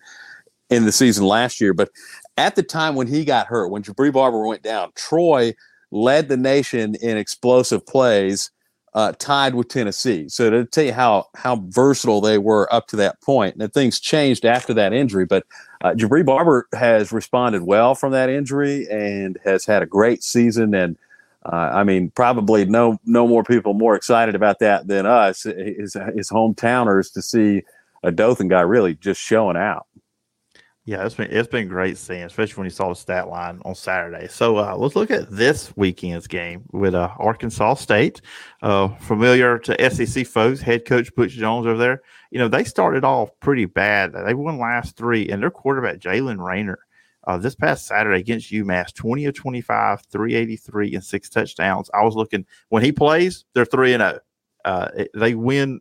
in 0.70 0.84
the 0.84 0.92
season 0.92 1.24
last 1.24 1.60
year. 1.60 1.74
But 1.74 1.90
at 2.36 2.56
the 2.56 2.62
time 2.62 2.94
when 2.94 3.06
he 3.06 3.24
got 3.24 3.46
hurt, 3.46 3.68
when 3.68 3.82
Jabre 3.82 4.12
Barber 4.12 4.46
went 4.46 4.62
down, 4.62 4.92
Troy 4.94 5.54
led 5.90 6.28
the 6.28 6.36
nation 6.36 6.94
in 6.96 7.16
explosive 7.16 7.84
plays, 7.86 8.50
uh, 8.94 9.12
tied 9.18 9.54
with 9.54 9.68
Tennessee. 9.68 10.28
So 10.28 10.50
to 10.50 10.64
tell 10.64 10.84
you 10.84 10.92
how 10.92 11.28
how 11.36 11.62
versatile 11.68 12.20
they 12.20 12.38
were 12.38 12.72
up 12.74 12.88
to 12.88 12.96
that 12.96 13.20
point, 13.20 13.56
and 13.56 13.72
things 13.72 14.00
changed 14.00 14.44
after 14.44 14.74
that 14.74 14.92
injury. 14.92 15.26
But 15.26 15.44
uh, 15.82 15.92
Jabre 15.92 16.24
Barber 16.24 16.66
has 16.74 17.12
responded 17.12 17.62
well 17.62 17.94
from 17.94 18.12
that 18.12 18.30
injury 18.30 18.88
and 18.90 19.38
has 19.44 19.64
had 19.64 19.82
a 19.82 19.86
great 19.86 20.24
season 20.24 20.74
and 20.74 20.96
uh, 21.44 21.70
I 21.72 21.84
mean, 21.84 22.10
probably 22.10 22.66
no 22.66 22.98
no 23.04 23.26
more 23.26 23.44
people 23.44 23.72
more 23.74 23.94
excited 23.94 24.34
about 24.34 24.58
that 24.58 24.86
than 24.86 25.06
us, 25.06 25.44
his, 25.44 25.96
his 26.14 26.30
hometowners, 26.30 27.12
to 27.14 27.22
see 27.22 27.62
a 28.02 28.12
Dothan 28.12 28.48
guy 28.48 28.60
really 28.60 28.94
just 28.94 29.20
showing 29.20 29.56
out. 29.56 29.86
Yeah, 30.84 31.06
it's 31.06 31.14
been 31.14 31.30
it's 31.30 31.48
been 31.48 31.68
great 31.68 31.96
seeing, 31.96 32.24
especially 32.24 32.60
when 32.60 32.64
you 32.66 32.70
saw 32.70 32.88
the 32.88 32.94
stat 32.94 33.28
line 33.28 33.60
on 33.64 33.74
Saturday. 33.74 34.28
So 34.28 34.56
uh, 34.56 34.74
let's 34.76 34.96
look 34.96 35.10
at 35.10 35.30
this 35.30 35.74
weekend's 35.76 36.26
game 36.26 36.64
with 36.72 36.94
uh, 36.94 37.10
Arkansas 37.18 37.74
State. 37.74 38.20
Uh, 38.62 38.88
familiar 38.96 39.58
to 39.60 39.90
SEC 39.90 40.26
folks, 40.26 40.60
head 40.60 40.84
coach 40.84 41.14
Butch 41.14 41.32
Jones 41.32 41.66
over 41.66 41.78
there. 41.78 42.02
You 42.30 42.38
know 42.38 42.48
they 42.48 42.64
started 42.64 43.04
off 43.04 43.30
pretty 43.40 43.66
bad. 43.66 44.12
They 44.12 44.34
won 44.34 44.58
last 44.58 44.96
three, 44.96 45.28
and 45.28 45.42
their 45.42 45.50
quarterback 45.50 46.00
Jaylen 46.00 46.44
Raynor 46.44 46.80
uh, 47.24 47.38
this 47.38 47.54
past 47.54 47.86
Saturday 47.86 48.20
against 48.20 48.50
UMass, 48.50 48.94
20 48.94 49.26
of 49.26 49.34
25, 49.34 50.02
383, 50.10 50.94
and 50.94 51.04
six 51.04 51.28
touchdowns. 51.28 51.90
I 51.92 52.02
was 52.02 52.14
looking 52.16 52.46
when 52.68 52.82
he 52.82 52.92
plays, 52.92 53.44
they're 53.54 53.64
3 53.64 53.94
and 53.94 54.02
0. 54.02 54.18
Uh, 54.64 54.88
they 55.14 55.34
win, 55.34 55.80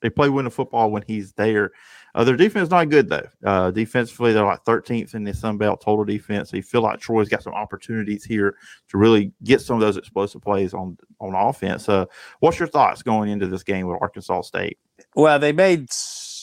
they 0.00 0.10
play 0.10 0.28
winning 0.28 0.50
football 0.50 0.90
when 0.90 1.02
he's 1.06 1.32
there. 1.32 1.72
Uh, 2.14 2.24
their 2.24 2.36
defense 2.36 2.64
is 2.64 2.70
not 2.70 2.88
good, 2.88 3.08
though. 3.08 3.28
Uh, 3.44 3.70
defensively, 3.70 4.32
they're 4.32 4.44
like 4.44 4.64
13th 4.64 5.14
in 5.14 5.24
the 5.24 5.34
Sun 5.34 5.58
Belt 5.58 5.80
total 5.80 6.04
defense. 6.04 6.50
So 6.50 6.56
you 6.56 6.62
feel 6.62 6.82
like 6.82 7.00
Troy's 7.00 7.28
got 7.28 7.42
some 7.42 7.54
opportunities 7.54 8.24
here 8.24 8.56
to 8.88 8.98
really 8.98 9.32
get 9.44 9.60
some 9.60 9.76
of 9.76 9.80
those 9.80 9.96
explosive 9.96 10.42
plays 10.42 10.74
on, 10.74 10.96
on 11.20 11.34
offense. 11.34 11.88
Uh, 11.88 12.06
what's 12.40 12.58
your 12.58 12.68
thoughts 12.68 13.02
going 13.02 13.30
into 13.30 13.46
this 13.46 13.62
game 13.62 13.86
with 13.86 13.98
Arkansas 14.00 14.42
State? 14.42 14.78
Well, 15.14 15.38
they 15.38 15.52
made 15.52 15.92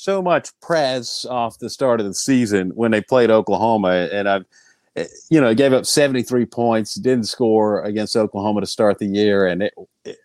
so 0.05 0.21
much 0.21 0.51
press 0.62 1.25
off 1.25 1.57
the 1.57 1.69
start 1.69 2.00
of 2.00 2.05
the 2.05 2.13
season 2.13 2.69
when 2.75 2.91
they 2.91 3.01
played 3.01 3.31
Oklahoma, 3.31 4.07
and 4.12 4.29
I've 4.29 4.45
you 5.29 5.41
know 5.41 5.53
gave 5.55 5.74
up 5.74 5.85
73 5.85 6.45
points, 6.45 6.93
didn't 6.93 7.25
score 7.25 7.81
against 7.83 8.15
Oklahoma 8.15 8.62
to 8.62 8.67
start 8.67 9.00
the 9.00 9.07
year, 9.07 9.47
and 9.47 9.63
it, 9.63 9.74
it, 10.05 10.17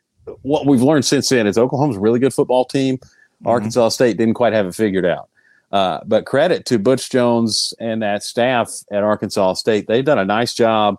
what 0.42 0.66
we've 0.66 0.82
learned 0.82 1.06
since 1.06 1.30
then 1.30 1.46
is 1.46 1.56
Oklahoma's 1.56 1.96
a 1.96 2.00
really 2.00 2.18
good 2.18 2.34
football 2.34 2.66
team. 2.66 2.98
Mm-hmm. 2.98 3.48
Arkansas 3.48 3.88
State 3.88 4.18
didn't 4.18 4.34
quite 4.34 4.52
have 4.52 4.66
it 4.66 4.74
figured 4.74 5.06
out. 5.06 5.30
Uh, 5.72 6.00
but 6.04 6.26
credit 6.26 6.66
to 6.66 6.78
Butch 6.78 7.10
Jones 7.10 7.72
and 7.80 8.02
that 8.02 8.22
staff 8.22 8.70
at 8.92 9.02
Arkansas 9.02 9.54
State. 9.54 9.86
They've 9.86 10.04
done 10.04 10.18
a 10.18 10.24
nice 10.24 10.52
job 10.52 10.98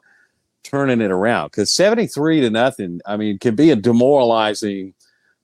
turning 0.63 1.01
it 1.01 1.11
around 1.11 1.47
because 1.47 1.69
73 1.71 2.41
to 2.41 2.49
nothing, 2.49 2.99
I 3.05 3.15
mean, 3.17 3.37
can 3.37 3.55
be 3.55 3.69
a 3.69 3.75
demoralizing 3.75 4.95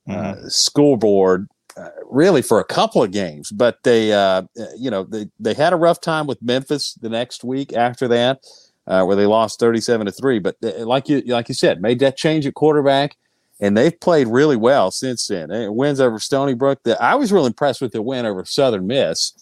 uh, 0.10 0.12
mm-hmm. 0.12 0.48
scoreboard 0.48 1.44
uh, 1.44 1.57
really 2.06 2.42
for 2.42 2.60
a 2.60 2.64
couple 2.64 3.04
of 3.04 3.12
games, 3.12 3.52
but 3.52 3.84
they, 3.84 4.14
uh, 4.14 4.44
you 4.78 4.90
know, 4.90 5.04
they, 5.04 5.28
they 5.40 5.54
had 5.54 5.74
a 5.74 5.78
rough 5.78 6.02
time 6.02 6.28
with 6.28 6.42
Memphis 6.42 6.94
the 6.96 7.10
next 7.10 7.44
week 7.44 7.74
after 7.74 8.08
that, 8.08 8.44
uh, 8.88 9.04
where 9.04 9.16
they 9.16 9.26
lost 9.26 9.60
37 9.60 10.06
to 10.06 10.12
three. 10.12 10.40
But 10.40 10.58
uh, 10.64 10.86
like 10.86 11.10
you, 11.10 11.22
like 11.22 11.50
you 11.50 11.56
said, 11.56 11.82
made 11.82 12.00
that 12.00 12.18
change 12.18 12.46
at 12.46 12.54
quarterback 12.54 13.16
and 13.60 13.76
they've 13.76 14.00
played 14.00 14.28
really 14.28 14.56
well 14.56 14.92
since 14.92 15.28
then. 15.28 15.52
And 15.52 15.76
wins 15.76 16.00
over 16.00 16.20
Stony 16.20 16.54
Brook. 16.54 16.80
The, 16.84 17.02
I 17.02 17.16
was 17.16 17.32
really 17.32 17.48
impressed 17.48 17.82
with 17.82 17.92
the 17.92 18.02
win 18.02 18.26
over 18.26 18.46
Southern 18.46 18.88
Miss. 18.88 19.34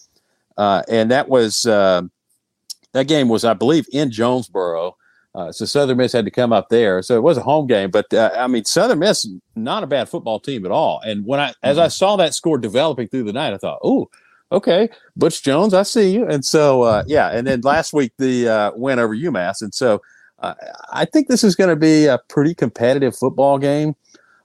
and 0.56 1.10
that 1.10 1.28
was, 1.28 1.62
that 1.62 3.08
game 3.08 3.28
was, 3.28 3.44
I 3.44 3.54
believe, 3.54 3.86
in 3.92 4.10
Jonesboro. 4.10 4.96
Uh, 5.36 5.52
so 5.52 5.66
Southern 5.66 5.98
Miss 5.98 6.12
had 6.12 6.24
to 6.24 6.30
come 6.30 6.50
up 6.50 6.70
there. 6.70 7.02
So 7.02 7.14
it 7.14 7.22
was 7.22 7.36
a 7.36 7.42
home 7.42 7.66
game, 7.66 7.90
but 7.90 8.12
uh, 8.14 8.30
I 8.34 8.46
mean 8.46 8.64
Southern 8.64 9.00
Miss 9.00 9.28
not 9.54 9.82
a 9.82 9.86
bad 9.86 10.08
football 10.08 10.40
team 10.40 10.64
at 10.64 10.72
all. 10.72 11.00
And 11.04 11.26
when 11.26 11.38
I 11.38 11.52
as 11.62 11.76
I 11.76 11.84
mm-hmm. 11.84 11.90
saw 11.90 12.16
that 12.16 12.34
score 12.34 12.56
developing 12.56 13.08
through 13.08 13.24
the 13.24 13.34
night, 13.34 13.52
I 13.52 13.58
thought, 13.58 13.78
"Oh, 13.84 14.08
okay, 14.50 14.88
Butch 15.14 15.42
Jones, 15.42 15.74
I 15.74 15.82
see 15.82 16.10
you." 16.10 16.26
And 16.26 16.42
so 16.42 16.82
uh, 16.82 17.04
yeah, 17.06 17.28
and 17.28 17.46
then 17.46 17.60
last 17.60 17.92
week 17.92 18.12
the 18.16 18.48
uh, 18.48 18.70
win 18.76 18.98
over 18.98 19.14
UMass, 19.14 19.60
and 19.60 19.74
so 19.74 20.00
uh, 20.38 20.54
I 20.90 21.04
think 21.04 21.28
this 21.28 21.44
is 21.44 21.54
going 21.54 21.70
to 21.70 21.76
be 21.76 22.06
a 22.06 22.18
pretty 22.28 22.54
competitive 22.54 23.14
football 23.14 23.58
game. 23.58 23.94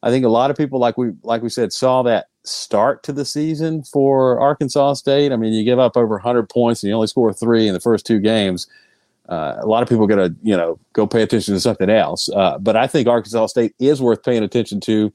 I 0.03 0.10
think 0.10 0.25
a 0.25 0.29
lot 0.29 0.51
of 0.51 0.57
people, 0.57 0.77
like 0.77 0.98
we 0.98 1.12
like 1.24 1.41
we 1.41 1.50
said, 1.50 1.71
saw 1.71 2.03
that 2.03 2.27
start 2.43 3.03
to 3.03 3.13
the 3.13 3.24
season 3.24 3.83
for 3.83 4.41
Arkansas 4.41 4.95
State. 4.95 5.31
I 5.31 5.38
mean, 5.38 5.53
you 5.53 5.63
give 5.63 5.79
up 5.79 5.95
over 5.95 6.15
100 6.15 6.50
points 6.50 6.83
and 6.83 6.89
you 6.89 6.95
only 6.95 7.07
score 7.07 7.31
three 7.31 7.67
in 7.67 7.74
the 7.74 7.79
first 7.79 8.05
two 8.05 8.19
games 8.19 8.67
uh, 9.29 9.57
a 9.60 9.65
lot 9.65 9.81
of 9.84 9.89
people 9.89 10.03
are 10.03 10.07
going 10.07 10.29
to, 10.29 10.36
you 10.43 10.55
know, 10.55 10.79
go 10.93 11.07
pay 11.07 11.21
attention 11.21 11.53
to 11.53 11.60
something 11.60 11.89
else. 11.89 12.29
Uh, 12.29 12.57
but 12.57 12.75
I 12.75 12.88
think 12.88 13.07
Arkansas 13.07 13.47
State 13.47 13.73
is 13.79 14.01
worth 14.01 14.23
paying 14.23 14.43
attention 14.43 14.79
to. 14.81 15.13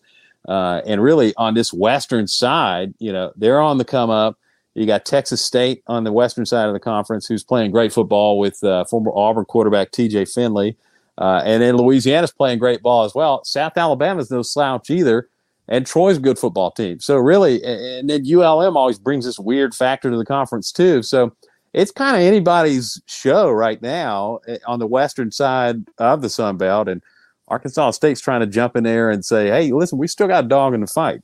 Uh, 0.48 0.80
and 0.86 1.02
really 1.02 1.34
on 1.36 1.54
this 1.54 1.72
Western 1.72 2.26
side, 2.26 2.94
you 2.98 3.12
know, 3.12 3.32
they're 3.36 3.60
on 3.60 3.78
the 3.78 3.84
come 3.84 4.10
up. 4.10 4.38
You 4.74 4.86
got 4.86 5.04
Texas 5.04 5.42
State 5.42 5.82
on 5.86 6.04
the 6.04 6.12
Western 6.12 6.46
side 6.46 6.66
of 6.66 6.72
the 6.72 6.80
conference, 6.80 7.26
who's 7.26 7.42
playing 7.42 7.70
great 7.70 7.92
football 7.92 8.38
with 8.38 8.62
uh, 8.62 8.84
former 8.84 9.10
Auburn 9.14 9.44
quarterback 9.46 9.90
T.J. 9.90 10.26
Finley. 10.26 10.76
Uh, 11.18 11.42
and 11.44 11.62
then 11.62 11.76
Louisiana's 11.76 12.30
playing 12.30 12.58
great 12.58 12.82
ball 12.82 13.04
as 13.04 13.14
well. 13.14 13.42
South 13.44 13.76
Alabama's 13.76 14.30
no 14.30 14.42
slouch 14.42 14.90
either. 14.90 15.28
And 15.68 15.84
Troy's 15.84 16.18
a 16.18 16.20
good 16.20 16.38
football 16.38 16.70
team. 16.70 17.00
So 17.00 17.16
really, 17.16 17.62
and 17.64 18.08
then 18.08 18.24
ULM 18.24 18.76
always 18.76 18.98
brings 18.98 19.24
this 19.24 19.38
weird 19.38 19.74
factor 19.74 20.10
to 20.10 20.16
the 20.16 20.24
conference 20.24 20.70
too. 20.70 21.02
So 21.02 21.34
it's 21.76 21.90
kind 21.92 22.16
of 22.16 22.22
anybody's 22.22 23.00
show 23.06 23.50
right 23.50 23.80
now 23.82 24.40
eh, 24.48 24.56
on 24.66 24.78
the 24.78 24.86
western 24.86 25.30
side 25.30 25.84
of 25.98 26.22
the 26.22 26.30
Sun 26.30 26.56
Belt, 26.56 26.88
and 26.88 27.02
Arkansas 27.48 27.90
State's 27.92 28.20
trying 28.20 28.40
to 28.40 28.46
jump 28.46 28.76
in 28.76 28.84
there 28.84 29.10
and 29.10 29.24
say, 29.24 29.48
"Hey, 29.48 29.70
listen, 29.72 29.98
we 29.98 30.08
still 30.08 30.26
got 30.26 30.44
a 30.46 30.48
dog 30.48 30.74
in 30.74 30.80
the 30.80 30.86
fight." 30.86 31.20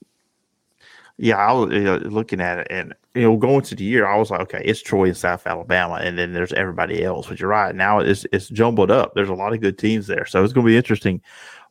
Yeah, 1.18 1.36
I 1.36 1.52
was 1.52 1.72
you 1.72 1.82
know, 1.82 1.96
looking 1.98 2.40
at 2.40 2.58
it, 2.58 2.66
and 2.70 2.94
you 3.14 3.22
know, 3.22 3.36
going 3.36 3.62
to 3.62 3.74
the 3.74 3.84
year, 3.84 4.06
I 4.06 4.16
was 4.16 4.30
like, 4.30 4.40
okay, 4.40 4.62
it's 4.64 4.82
Troy 4.82 5.04
and 5.04 5.16
South 5.16 5.46
Alabama, 5.46 5.94
and 6.02 6.18
then 6.18 6.32
there's 6.32 6.52
everybody 6.54 7.04
else. 7.04 7.28
But 7.28 7.38
you're 7.38 7.50
right, 7.50 7.74
now 7.74 7.98
it's 7.98 8.26
it's 8.32 8.48
jumbled 8.48 8.90
up. 8.90 9.14
There's 9.14 9.28
a 9.28 9.34
lot 9.34 9.52
of 9.52 9.60
good 9.60 9.78
teams 9.78 10.06
there, 10.06 10.26
so 10.26 10.42
it's 10.42 10.52
going 10.52 10.66
to 10.66 10.70
be 10.70 10.76
interesting 10.76 11.20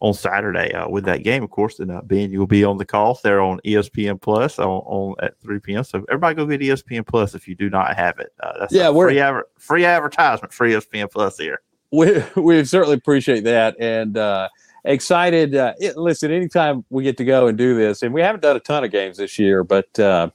on 0.02 0.14
Saturday 0.14 0.74
uh, 0.74 0.90
with 0.90 1.06
that 1.06 1.24
game, 1.24 1.44
of 1.44 1.52
course. 1.52 1.80
And 1.80 1.92
uh, 1.92 2.02
Ben, 2.02 2.32
you'll 2.32 2.48
be 2.48 2.64
on 2.64 2.78
the 2.78 2.86
call 2.86 3.20
there 3.24 3.40
on 3.40 3.60
ESPN 3.64 4.20
Plus 4.20 4.60
on, 4.60 4.68
on 4.68 5.16
at 5.22 5.40
3 5.42 5.60
p.m. 5.60 5.84
So 5.84 6.04
everybody 6.10 6.36
go 6.36 6.46
get 6.46 6.62
ESPN 6.62 7.06
Plus 7.06 7.36
if 7.36 7.48
you 7.48 7.56
do 7.56 7.70
not 7.70 7.96
have 7.96 8.20
it. 8.20 8.34
Uh, 8.42 8.60
that's 8.60 8.74
yeah, 8.74 8.90
we're, 8.90 9.10
free, 9.10 9.20
aver- 9.20 9.48
free 9.58 9.86
advertisement 9.86 10.54
for 10.54 10.68
ESPN 10.68 11.10
Plus 11.10 11.38
here. 11.38 11.62
We, 11.92 12.24
we 12.36 12.66
certainly 12.66 12.96
appreciate 12.96 13.44
that. 13.44 13.76
And, 13.80 14.18
uh, 14.18 14.50
excited. 14.84 15.56
Uh, 15.56 15.74
it, 15.80 15.98
listen, 15.98 16.32
anytime 16.32 16.86
we 16.90 17.04
get 17.04 17.18
to 17.18 17.26
go 17.26 17.48
and 17.48 17.58
do 17.58 17.76
this, 17.76 18.02
and 18.02 18.14
we 18.14 18.22
haven't 18.22 18.42
done 18.42 18.56
a 18.56 18.60
ton 18.60 18.84
of 18.84 18.92
games 18.92 19.18
this 19.18 19.38
year, 19.38 19.64
but 19.64 19.98
uh, 20.00 20.30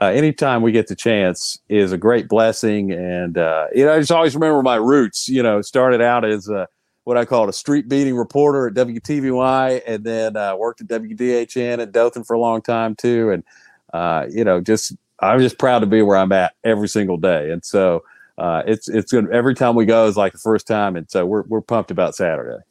uh, 0.00 0.06
anytime 0.06 0.62
we 0.62 0.72
get 0.72 0.88
the 0.88 0.96
chance 0.96 1.58
is 1.68 1.92
a 1.92 1.98
great 1.98 2.28
blessing. 2.28 2.92
And 2.92 3.36
uh, 3.36 3.66
you 3.74 3.84
know, 3.84 3.94
I 3.94 3.98
just 3.98 4.12
always 4.12 4.34
remember 4.34 4.62
my 4.62 4.76
roots. 4.76 5.28
You 5.28 5.42
know, 5.42 5.62
started 5.62 6.00
out 6.00 6.24
as 6.24 6.48
what 7.04 7.16
I 7.16 7.24
called 7.24 7.48
a 7.48 7.52
street 7.52 7.88
beating 7.88 8.16
reporter 8.16 8.68
at 8.68 8.74
WTVY, 8.74 9.82
and 9.86 10.04
then 10.04 10.36
uh, 10.36 10.56
worked 10.56 10.80
at 10.80 10.86
WDHN 10.88 11.80
at 11.80 11.92
Dothan 11.92 12.24
for 12.24 12.34
a 12.34 12.40
long 12.40 12.62
time 12.62 12.94
too. 12.94 13.30
And 13.30 13.44
uh, 13.92 14.26
you 14.30 14.44
know, 14.44 14.60
just 14.60 14.94
I'm 15.20 15.40
just 15.40 15.58
proud 15.58 15.80
to 15.80 15.86
be 15.86 16.02
where 16.02 16.16
I'm 16.16 16.32
at 16.32 16.54
every 16.64 16.88
single 16.88 17.16
day. 17.16 17.50
And 17.50 17.64
so 17.64 18.04
it's 18.38 18.88
it's 18.88 19.12
good. 19.12 19.30
Every 19.30 19.54
time 19.54 19.74
we 19.74 19.84
go 19.84 20.06
is 20.06 20.16
like 20.16 20.32
the 20.32 20.38
first 20.38 20.66
time, 20.66 20.96
and 20.96 21.10
so 21.10 21.26
we're 21.26 21.42
we're 21.42 21.60
pumped 21.60 21.90
about 21.90 22.14
Saturday. 22.14 22.62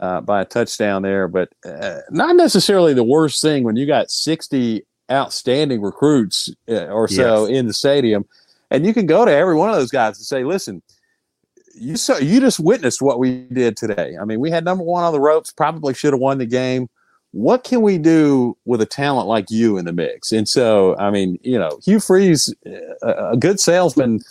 uh, 0.02 0.22
by 0.22 0.42
a 0.42 0.46
touchdown 0.46 1.04
there, 1.04 1.28
but 1.28 1.50
uh, 1.66 2.00
not 2.10 2.36
necessarily 2.36 2.94
the 2.94 3.04
worst 3.04 3.42
thing 3.42 3.64
when 3.64 3.76
you 3.76 3.86
got 3.86 4.12
60 4.12 4.84
outstanding 5.12 5.82
recruits 5.82 6.54
uh, 6.68 6.88
or 6.88 7.08
so 7.08 7.46
yes. 7.46 7.58
in 7.58 7.68
the 7.68 7.74
stadium, 7.74 8.26
and 8.72 8.86
you 8.86 8.94
can 8.94 9.06
go 9.06 9.26
to 9.26 9.32
every 9.32 9.56
one 9.56 9.70
of 9.70 9.76
those 9.76 9.92
guys 9.92 10.18
and 10.18 10.26
say, 10.26 10.44
listen 10.44 10.82
you 11.78 11.98
saw 11.98 12.18
you 12.18 12.40
just 12.40 12.60
witnessed 12.60 13.02
what 13.02 13.20
we 13.20 13.46
did 13.52 13.78
today. 13.78 14.16
I 14.20 14.26
mean, 14.26 14.40
we 14.40 14.50
had 14.50 14.64
number 14.64 14.84
one 14.84 15.04
on 15.04 15.14
the 15.14 15.20
ropes, 15.20 15.52
probably 15.52 15.94
should 15.94 16.14
have 16.14 16.20
won 16.20 16.38
the 16.38 16.46
game. 16.46 16.90
What 17.32 17.66
can 17.66 17.82
we 17.82 17.98
do 17.98 18.58
with 18.64 18.82
a 18.82 18.86
talent 18.86 19.28
like 19.28 19.52
you 19.52 19.78
in 19.78 19.86
the 19.86 19.92
mix? 19.92 20.32
And 20.32 20.48
so, 20.48 20.96
I 20.98 21.12
mean, 21.12 21.38
you 21.44 21.60
know, 21.60 21.80
Hugh 21.84 22.00
Freeze, 22.00 22.54
a, 23.02 23.32
a 23.32 23.38
good 23.38 23.60
salesman, 23.60 24.22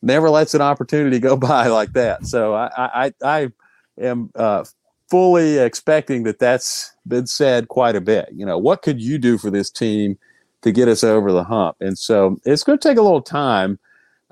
never 0.00 0.30
lets 0.30 0.54
an 0.54 0.60
opportunity 0.60 1.18
go 1.18 1.36
by 1.36 1.66
like 1.66 1.92
that. 1.94 2.26
So 2.26 2.54
I 2.54 2.70
I, 2.76 3.12
I 3.24 3.52
am 4.00 4.30
uh, 4.36 4.64
fully 5.10 5.58
expecting 5.58 6.22
that 6.22 6.38
that's 6.38 6.94
been 7.06 7.26
said 7.26 7.68
quite 7.68 7.96
a 7.96 8.00
bit. 8.00 8.28
You 8.32 8.46
know, 8.46 8.58
what 8.58 8.82
could 8.82 9.00
you 9.00 9.18
do 9.18 9.38
for 9.38 9.50
this 9.50 9.70
team 9.70 10.18
to 10.62 10.72
get 10.72 10.88
us 10.88 11.04
over 11.04 11.32
the 11.32 11.44
hump? 11.44 11.76
And 11.80 11.98
so 11.98 12.40
it's 12.44 12.64
going 12.64 12.78
to 12.78 12.88
take 12.88 12.98
a 12.98 13.02
little 13.02 13.22
time. 13.22 13.78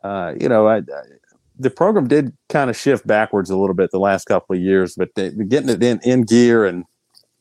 Uh, 0.02 0.34
you 0.40 0.48
know, 0.48 0.68
I, 0.68 0.82
the 1.58 1.70
program 1.70 2.08
did 2.08 2.32
kind 2.48 2.70
of 2.70 2.76
shift 2.76 3.06
backwards 3.06 3.50
a 3.50 3.56
little 3.56 3.74
bit 3.74 3.90
the 3.90 4.00
last 4.00 4.24
couple 4.24 4.56
of 4.56 4.62
years, 4.62 4.94
but 4.94 5.14
they, 5.14 5.30
getting 5.30 5.68
it 5.68 5.82
in, 5.82 6.00
in 6.02 6.22
gear 6.22 6.64
and 6.64 6.84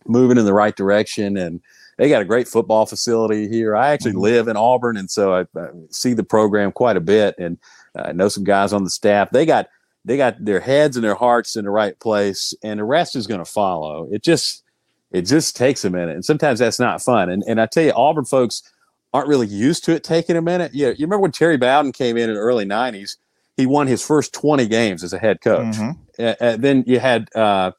moving 0.05 0.37
in 0.37 0.45
the 0.45 0.53
right 0.53 0.75
direction. 0.75 1.37
And 1.37 1.61
they 1.99 2.09
got 2.09 2.21
a 2.21 2.25
great 2.25 2.47
football 2.47 2.85
facility 2.85 3.49
here. 3.49 3.75
I 3.75 3.89
actually 3.89 4.11
mm-hmm. 4.11 4.21
live 4.21 4.47
in 4.47 4.55
Auburn, 4.55 4.95
and 4.95 5.11
so 5.11 5.33
I, 5.33 5.41
I, 5.59 5.67
see 5.89 6.13
the 6.13 6.23
program 6.23 6.71
quite 6.71 6.95
a 6.95 7.01
bit, 7.01 7.35
and 7.37 7.57
I 7.93 8.13
know 8.13 8.29
some 8.29 8.45
guys 8.45 8.71
on 8.71 8.85
the 8.85 8.89
staff. 8.89 9.31
They 9.31 9.45
got 9.45 9.67
they 10.05 10.15
got 10.15 10.43
their 10.43 10.61
heads 10.61 10.95
and 10.95 11.03
their 11.03 11.15
hearts 11.15 11.57
in 11.57 11.65
the 11.65 11.71
right 11.71 11.99
place, 11.99 12.53
and 12.63 12.79
the 12.79 12.85
rest 12.85 13.17
is 13.17 13.27
going 13.27 13.43
to 13.43 13.51
follow. 13.51 14.07
It 14.11 14.23
just 14.23 14.63
it 15.11 15.23
just 15.23 15.57
takes 15.57 15.83
a 15.83 15.89
minute, 15.89 16.15
and 16.15 16.23
sometimes 16.23 16.59
that's 16.59 16.79
not 16.79 17.01
fun. 17.01 17.29
And 17.29 17.43
and 17.45 17.59
I 17.59 17.65
tell 17.65 17.83
you, 17.83 17.91
Auburn 17.93 18.23
folks 18.23 18.63
aren't 19.13 19.27
really 19.27 19.47
used 19.47 19.83
to 19.85 19.93
it 19.93 20.03
taking 20.03 20.35
a 20.35 20.41
minute. 20.41 20.71
Yeah, 20.73 20.89
you, 20.89 20.95
you 20.99 21.05
remember 21.05 21.23
when 21.23 21.31
Terry 21.31 21.57
Bowden 21.57 21.91
came 21.91 22.17
in 22.17 22.29
in 22.29 22.35
the 22.35 22.41
early 22.41 22.65
'90s 22.65 23.17
he 23.59 23.65
won 23.65 23.87
his 23.87 24.01
first 24.01 24.33
20 24.33 24.67
games 24.67 25.03
as 25.03 25.11
a 25.11 25.19
head 25.19 25.41
coach. 25.41 25.75
Mm-hmm. 25.75 26.31
Uh, 26.39 26.55
then 26.55 26.81
you 26.87 26.97
had 26.97 27.29
uh, 27.35 27.71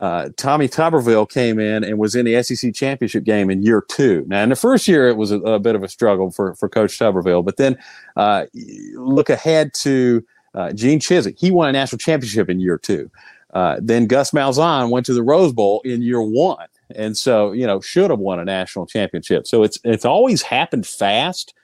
uh, 0.00 0.30
Tommy 0.38 0.68
Tuberville 0.68 1.28
came 1.28 1.58
in 1.58 1.84
and 1.84 1.98
was 1.98 2.14
in 2.14 2.24
the 2.24 2.42
SEC 2.42 2.74
championship 2.74 3.24
game 3.24 3.50
in 3.50 3.62
year 3.62 3.84
two. 3.86 4.24
Now, 4.26 4.42
in 4.42 4.48
the 4.48 4.56
first 4.56 4.88
year, 4.88 5.06
it 5.06 5.18
was 5.18 5.30
a, 5.30 5.38
a 5.40 5.58
bit 5.58 5.74
of 5.74 5.82
a 5.82 5.88
struggle 5.88 6.30
for, 6.30 6.54
for 6.54 6.66
Coach 6.66 6.98
Tuberville, 6.98 7.44
but 7.44 7.58
then 7.58 7.76
uh, 8.16 8.46
look 8.94 9.28
ahead 9.28 9.74
to 9.74 10.24
uh, 10.54 10.72
Gene 10.72 10.98
Chizik. 10.98 11.38
He 11.38 11.50
won 11.50 11.68
a 11.68 11.72
national 11.72 11.98
championship 11.98 12.48
in 12.48 12.58
year 12.58 12.78
two. 12.78 13.10
Uh, 13.52 13.76
then 13.82 14.06
Gus 14.06 14.30
Malzahn 14.30 14.88
went 14.88 15.04
to 15.06 15.12
the 15.12 15.22
Rose 15.22 15.52
Bowl 15.52 15.82
in 15.84 16.00
year 16.00 16.22
one, 16.22 16.68
and 16.94 17.16
so 17.16 17.52
you 17.52 17.66
know 17.66 17.80
should 17.80 18.10
have 18.10 18.18
won 18.18 18.38
a 18.38 18.44
national 18.44 18.86
championship. 18.86 19.46
So 19.46 19.62
it's 19.62 19.78
it's 19.84 20.04
always 20.04 20.42
happened 20.42 20.86
fast 20.86 21.54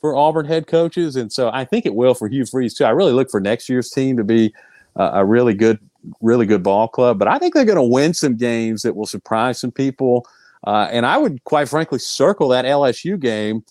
for 0.00 0.14
Auburn 0.14 0.46
head 0.46 0.66
coaches, 0.66 1.16
and 1.16 1.32
so 1.32 1.50
I 1.52 1.64
think 1.64 1.86
it 1.86 1.94
will 1.94 2.14
for 2.14 2.28
Hugh 2.28 2.46
Freeze 2.46 2.74
too. 2.74 2.84
I 2.84 2.90
really 2.90 3.12
look 3.12 3.30
for 3.30 3.40
next 3.40 3.68
year's 3.68 3.90
team 3.90 4.16
to 4.16 4.24
be 4.24 4.54
uh, 4.96 5.10
a 5.14 5.24
really 5.24 5.54
good, 5.54 5.78
really 6.20 6.46
good 6.46 6.62
ball 6.62 6.88
club. 6.88 7.18
But 7.18 7.28
I 7.28 7.38
think 7.38 7.54
they're 7.54 7.64
going 7.64 7.76
to 7.76 7.82
win 7.82 8.14
some 8.14 8.36
games 8.36 8.82
that 8.82 8.96
will 8.96 9.06
surprise 9.06 9.58
some 9.58 9.72
people. 9.72 10.26
Uh, 10.66 10.88
and 10.90 11.06
I 11.06 11.18
would 11.18 11.42
quite 11.44 11.68
frankly 11.68 11.98
circle 11.98 12.48
that 12.48 12.64
LSU 12.64 13.18
game 13.18 13.64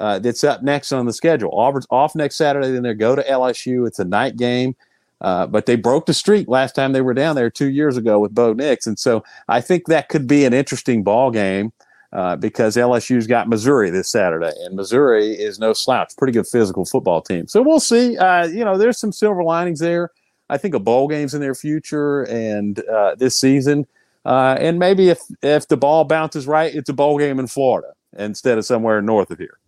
uh, 0.00 0.18
that's 0.18 0.44
up 0.44 0.62
next 0.62 0.92
on 0.92 1.06
the 1.06 1.12
schedule. 1.12 1.50
Auburn's 1.58 1.86
off 1.90 2.14
next 2.14 2.36
Saturday, 2.36 2.70
then 2.70 2.82
they 2.82 2.94
go 2.94 3.16
to 3.16 3.22
LSU. 3.22 3.86
It's 3.86 3.98
a 3.98 4.04
night 4.04 4.36
game. 4.36 4.76
Uh, 5.20 5.46
but 5.46 5.66
they 5.66 5.76
broke 5.76 6.06
the 6.06 6.14
streak 6.14 6.48
last 6.48 6.74
time 6.74 6.92
they 6.92 7.00
were 7.00 7.14
down 7.14 7.36
there 7.36 7.50
two 7.50 7.70
years 7.70 7.96
ago 7.96 8.18
with 8.18 8.34
Bo 8.34 8.52
Nix, 8.52 8.86
and 8.86 8.98
so 8.98 9.24
I 9.48 9.60
think 9.60 9.86
that 9.86 10.08
could 10.08 10.26
be 10.26 10.44
an 10.44 10.52
interesting 10.52 11.02
ball 11.02 11.30
game. 11.30 11.72
Uh, 12.12 12.36
because 12.36 12.76
LSU's 12.76 13.26
got 13.26 13.48
Missouri 13.48 13.90
this 13.90 14.08
Saturday, 14.08 14.52
and 14.60 14.76
Missouri 14.76 15.32
is 15.32 15.58
no 15.58 15.72
slouch, 15.72 16.16
pretty 16.16 16.32
good 16.32 16.46
physical 16.46 16.84
football 16.84 17.20
team. 17.20 17.48
So 17.48 17.60
we'll 17.60 17.80
see. 17.80 18.16
Uh, 18.16 18.46
you 18.46 18.64
know, 18.64 18.78
there's 18.78 18.98
some 18.98 19.10
silver 19.10 19.42
linings 19.42 19.80
there. 19.80 20.12
I 20.48 20.56
think 20.56 20.74
a 20.74 20.78
bowl 20.78 21.08
game's 21.08 21.34
in 21.34 21.40
their 21.40 21.56
future, 21.56 22.22
and 22.28 22.78
uh, 22.88 23.16
this 23.16 23.36
season, 23.36 23.84
uh, 24.24 24.56
and 24.60 24.78
maybe 24.78 25.08
if 25.08 25.20
if 25.42 25.66
the 25.66 25.76
ball 25.76 26.04
bounces 26.04 26.46
right, 26.46 26.72
it's 26.72 26.88
a 26.88 26.92
bowl 26.92 27.18
game 27.18 27.40
in 27.40 27.46
Florida 27.46 27.88
instead 28.16 28.58
of 28.58 28.64
somewhere 28.64 29.02
north 29.02 29.30
of 29.30 29.38
here. 29.38 29.58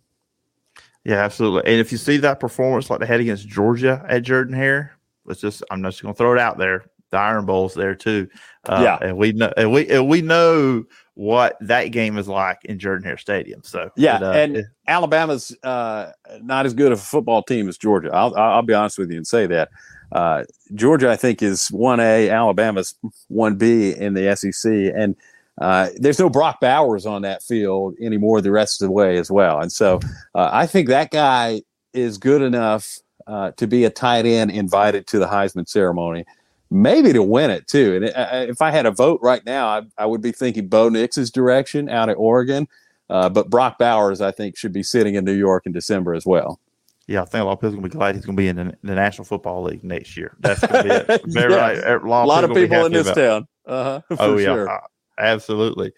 Yeah, 1.04 1.16
absolutely. 1.16 1.70
And 1.70 1.80
if 1.80 1.92
you 1.92 1.98
see 1.98 2.16
that 2.18 2.40
performance 2.40 2.90
like 2.90 3.00
they 3.00 3.06
had 3.06 3.20
against 3.20 3.46
Georgia 3.48 4.04
at 4.08 4.22
Jordan 4.22 4.54
Hare, 4.54 4.95
let's 5.26 5.40
just 5.40 5.62
I'm 5.70 5.82
just 5.82 6.02
going 6.02 6.14
to 6.14 6.18
throw 6.18 6.32
it 6.32 6.38
out 6.38 6.58
there. 6.58 6.84
The 7.10 7.18
Iron 7.18 7.46
Bowl's 7.46 7.74
there 7.74 7.94
too. 7.94 8.28
Uh, 8.64 8.80
yeah, 8.82 9.08
and 9.08 9.16
we 9.16 9.32
know 9.32 9.52
and 9.56 9.72
we 9.72 9.88
and 9.88 10.08
we 10.08 10.22
know 10.22 10.84
what 11.14 11.56
that 11.60 11.86
game 11.86 12.18
is 12.18 12.28
like 12.28 12.64
in 12.64 12.78
Jordan 12.78 13.04
Hare 13.04 13.16
Stadium. 13.16 13.62
So 13.62 13.90
yeah, 13.96 14.16
uh, 14.16 14.32
and 14.32 14.56
it, 14.58 14.66
Alabama's 14.88 15.56
uh, 15.62 16.12
not 16.42 16.66
as 16.66 16.74
good 16.74 16.92
of 16.92 16.98
a 16.98 17.02
football 17.02 17.42
team 17.42 17.68
as 17.68 17.78
Georgia. 17.78 18.10
I'll, 18.12 18.34
I'll 18.36 18.62
be 18.62 18.74
honest 18.74 18.98
with 18.98 19.10
you 19.10 19.16
and 19.16 19.26
say 19.26 19.46
that. 19.46 19.70
Uh, 20.12 20.44
Georgia, 20.74 21.10
I 21.10 21.16
think, 21.16 21.42
is 21.42 21.68
one 21.68 21.98
A. 21.98 22.30
Alabama's 22.30 22.94
one 23.28 23.56
B 23.56 23.90
in 23.92 24.14
the 24.14 24.36
SEC, 24.36 24.72
and 24.94 25.16
uh, 25.60 25.88
there's 25.96 26.18
no 26.18 26.28
Brock 26.28 26.60
Bowers 26.60 27.06
on 27.06 27.22
that 27.22 27.42
field 27.42 27.94
anymore 28.00 28.40
the 28.40 28.50
rest 28.50 28.82
of 28.82 28.86
the 28.86 28.92
way 28.92 29.16
as 29.16 29.30
well. 29.30 29.60
And 29.60 29.72
so 29.72 30.00
uh, 30.34 30.50
I 30.52 30.66
think 30.66 30.88
that 30.88 31.10
guy 31.10 31.62
is 31.92 32.18
good 32.18 32.42
enough 32.42 32.98
uh, 33.26 33.50
to 33.52 33.66
be 33.66 33.84
a 33.84 33.90
tight 33.90 34.26
end 34.26 34.50
invited 34.50 35.06
to 35.08 35.18
the 35.18 35.26
Heisman 35.26 35.68
ceremony 35.68 36.24
maybe 36.70 37.12
to 37.12 37.22
win 37.22 37.50
it 37.50 37.66
too. 37.66 37.96
And 37.96 38.04
uh, 38.06 38.46
if 38.48 38.60
I 38.60 38.70
had 38.70 38.86
a 38.86 38.90
vote 38.90 39.20
right 39.22 39.44
now, 39.44 39.68
I, 39.68 39.82
I, 39.98 40.06
would 40.06 40.20
be 40.20 40.32
thinking 40.32 40.68
Bo 40.68 40.88
Nix's 40.88 41.30
direction 41.30 41.88
out 41.88 42.08
at 42.08 42.14
Oregon. 42.14 42.68
Uh, 43.08 43.28
but 43.28 43.50
Brock 43.50 43.78
Bowers, 43.78 44.20
I 44.20 44.32
think, 44.32 44.56
should 44.56 44.72
be 44.72 44.82
sitting 44.82 45.14
in 45.14 45.24
New 45.24 45.32
York 45.34 45.66
in 45.66 45.72
December 45.72 46.14
as 46.14 46.26
well. 46.26 46.58
Yeah, 47.06 47.22
I 47.22 47.24
think 47.24 47.42
a 47.42 47.44
lot 47.44 47.52
of 47.52 47.60
people 47.60 47.68
are 47.68 47.72
going 47.72 47.82
to 47.84 47.88
be 47.88 47.98
glad 47.98 48.14
he's 48.16 48.26
going 48.26 48.36
to 48.36 48.40
be 48.40 48.48
in 48.48 48.56
the, 48.56 48.76
the 48.82 48.94
National 48.96 49.24
Football 49.24 49.62
League 49.62 49.84
next 49.84 50.16
year. 50.16 50.36
That's 50.40 50.60
going 50.66 50.88
to 50.88 51.04
be 51.06 51.12
it. 51.12 51.22
Very 51.26 51.52
yeah. 51.52 51.60
right. 51.60 52.02
A 52.02 52.04
lot, 52.04 52.42
of 52.42 52.52
people, 52.52 52.84
in 52.84 52.90
this 52.90 53.06
about. 53.06 53.16
town. 53.16 53.48
Uh-huh, 53.64 54.00
oh, 54.18 54.36
yeah. 54.38 54.44
Sure. 54.46 54.68
Uh, 54.68 54.80
Absolutely. 55.18 55.92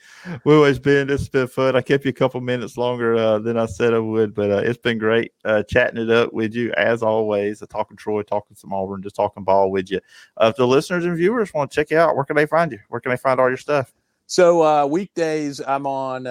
Well, 0.45 0.65
it's 0.65 0.79
been 0.79 1.11
it's 1.11 1.29
been 1.29 1.49
fun. 1.49 1.75
I 1.75 1.81
kept 1.81 2.05
you 2.05 2.11
a 2.11 2.13
couple 2.13 2.41
minutes 2.41 2.77
longer 2.77 3.17
uh, 3.17 3.41
than 3.41 3.59
I 3.59 3.67
said 3.67 3.93
I 3.93 3.99
would, 3.99 4.33
but 4.33 4.51
uh, 4.51 4.59
it's 4.59 4.79
been 4.79 4.99
great 4.99 5.33
uh, 5.45 5.65
chatting 5.65 6.01
it 6.01 6.11
up 6.11 6.33
with 6.33 6.55
you 6.55 6.73
as 6.77 7.03
always. 7.03 7.61
Uh, 7.61 7.67
talking 7.67 7.97
Troy, 7.97 8.23
talking 8.23 8.57
some 8.57 8.73
Auburn, 8.73 9.03
just 9.03 9.17
talking 9.17 9.43
ball 9.43 9.73
with 9.73 9.91
you. 9.91 10.01
Uh, 10.37 10.47
if 10.51 10.57
the 10.57 10.69
listeners 10.69 11.05
and 11.05 11.17
viewers 11.17 11.53
want 11.53 11.71
to 11.71 11.75
check 11.75 11.91
you 11.91 11.99
out, 11.99 12.15
where 12.15 12.25
can 12.25 12.37
they 12.37 12.47
find 12.47 12.71
you? 12.71 12.79
Where 12.91 13.01
can 13.01 13.11
they 13.11 13.17
find 13.17 13.41
all 13.41 13.49
your 13.49 13.57
stuff? 13.57 13.93
So 14.27 14.63
uh, 14.63 14.87
weekdays, 14.87 15.61
I'm 15.67 15.87
on. 15.87 16.27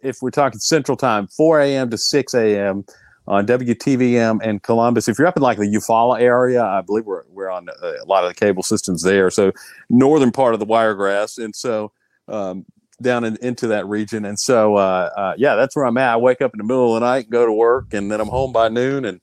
if 0.00 0.22
we're 0.22 0.30
talking 0.30 0.60
Central 0.60 0.96
Time, 0.96 1.26
4 1.26 1.60
a.m. 1.60 1.90
to 1.90 1.98
6 1.98 2.32
a.m. 2.32 2.86
on 3.26 3.46
WTVM 3.46 4.40
and 4.42 4.62
Columbus. 4.62 5.08
If 5.08 5.18
you're 5.18 5.26
up 5.26 5.36
in 5.36 5.42
like 5.42 5.58
the 5.58 5.64
Eufaula 5.64 6.20
area, 6.20 6.64
I 6.64 6.80
believe 6.80 7.04
we're 7.04 7.24
we're 7.28 7.50
on 7.50 7.68
a 7.82 8.06
lot 8.06 8.24
of 8.24 8.30
the 8.30 8.34
cable 8.34 8.62
systems 8.62 9.02
there. 9.02 9.30
So 9.30 9.52
northern 9.90 10.32
part 10.32 10.54
of 10.54 10.60
the 10.60 10.66
Wiregrass, 10.66 11.36
and 11.36 11.54
so 11.54 11.92
um, 12.28 12.64
down 13.00 13.24
in, 13.24 13.36
into 13.42 13.68
that 13.68 13.86
region. 13.86 14.24
And 14.24 14.38
so, 14.38 14.76
uh, 14.76 15.10
uh, 15.16 15.34
yeah, 15.36 15.54
that's 15.56 15.74
where 15.76 15.84
I'm 15.84 15.98
at. 15.98 16.14
I 16.14 16.16
wake 16.16 16.40
up 16.40 16.54
in 16.54 16.58
the 16.58 16.64
middle 16.64 16.94
of 16.94 17.00
the 17.00 17.06
night 17.06 17.24
and 17.24 17.32
go 17.32 17.46
to 17.46 17.52
work, 17.52 17.92
and 17.92 18.10
then 18.10 18.20
I'm 18.20 18.28
home 18.28 18.52
by 18.52 18.68
noon 18.68 19.04
and 19.04 19.20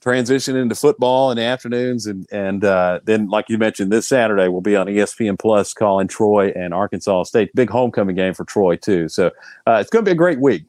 transition 0.00 0.56
into 0.56 0.74
football 0.74 1.30
in 1.30 1.36
the 1.36 1.42
afternoons. 1.42 2.06
And 2.06 2.26
and 2.32 2.64
uh, 2.64 3.00
then, 3.04 3.28
like 3.28 3.48
you 3.48 3.58
mentioned, 3.58 3.92
this 3.92 4.08
Saturday 4.08 4.48
we'll 4.48 4.60
be 4.60 4.76
on 4.76 4.86
ESPN 4.86 5.38
Plus 5.38 5.72
calling 5.72 6.08
Troy 6.08 6.52
and 6.56 6.74
Arkansas 6.74 7.24
State. 7.24 7.54
Big 7.54 7.70
homecoming 7.70 8.16
game 8.16 8.34
for 8.34 8.44
Troy 8.44 8.76
too. 8.76 9.08
So 9.08 9.30
uh, 9.66 9.78
it's 9.80 9.90
going 9.90 10.04
to 10.04 10.08
be 10.08 10.12
a 10.12 10.16
great 10.16 10.40
week. 10.40 10.64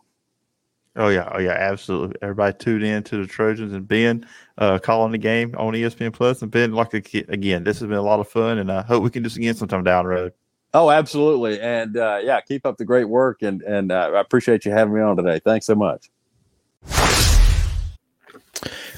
Oh 0.98 1.08
yeah, 1.08 1.30
oh 1.32 1.40
yeah, 1.40 1.52
absolutely. 1.52 2.18
Everybody 2.22 2.58
tuned 2.58 2.84
in 2.84 3.02
to 3.04 3.22
the 3.22 3.28
Trojans 3.28 3.72
and 3.72 3.88
Ben 3.88 4.28
uh, 4.58 4.78
calling 4.78 5.14
the 5.14 5.18
game 5.18 5.56
on 5.58 5.74
ESPN 5.74 6.12
Plus. 6.12 6.42
And 6.42 6.52
Ben, 6.52 6.74
like 6.74 6.94
again, 6.94 7.64
this 7.64 7.80
has 7.80 7.88
been 7.88 7.98
a 7.98 8.02
lot 8.02 8.20
of 8.20 8.28
fun, 8.28 8.58
and 8.58 8.70
I 8.70 8.82
hope 8.82 9.02
we 9.02 9.10
can 9.10 9.24
do 9.24 9.30
this 9.30 9.38
again 9.38 9.56
sometime 9.56 9.86
down 9.86 10.04
the 10.04 10.10
road. 10.10 10.34
Oh, 10.74 10.90
absolutely. 10.90 11.60
And 11.60 11.98
uh, 11.98 12.20
yeah, 12.24 12.40
keep 12.42 12.66
up 12.66 12.78
the 12.78 12.86
great 12.86 13.10
work. 13.10 13.42
And, 13.42 13.62
and 13.64 13.92
uh, 13.92 14.12
I 14.16 14.22
appreciate 14.22 14.66
you 14.66 14.72
having 14.72 14.94
me 14.94 15.02
on 15.02 15.18
today. 15.18 15.40
Thanks 15.44 15.66
so 15.66 15.76
much. 15.76 16.10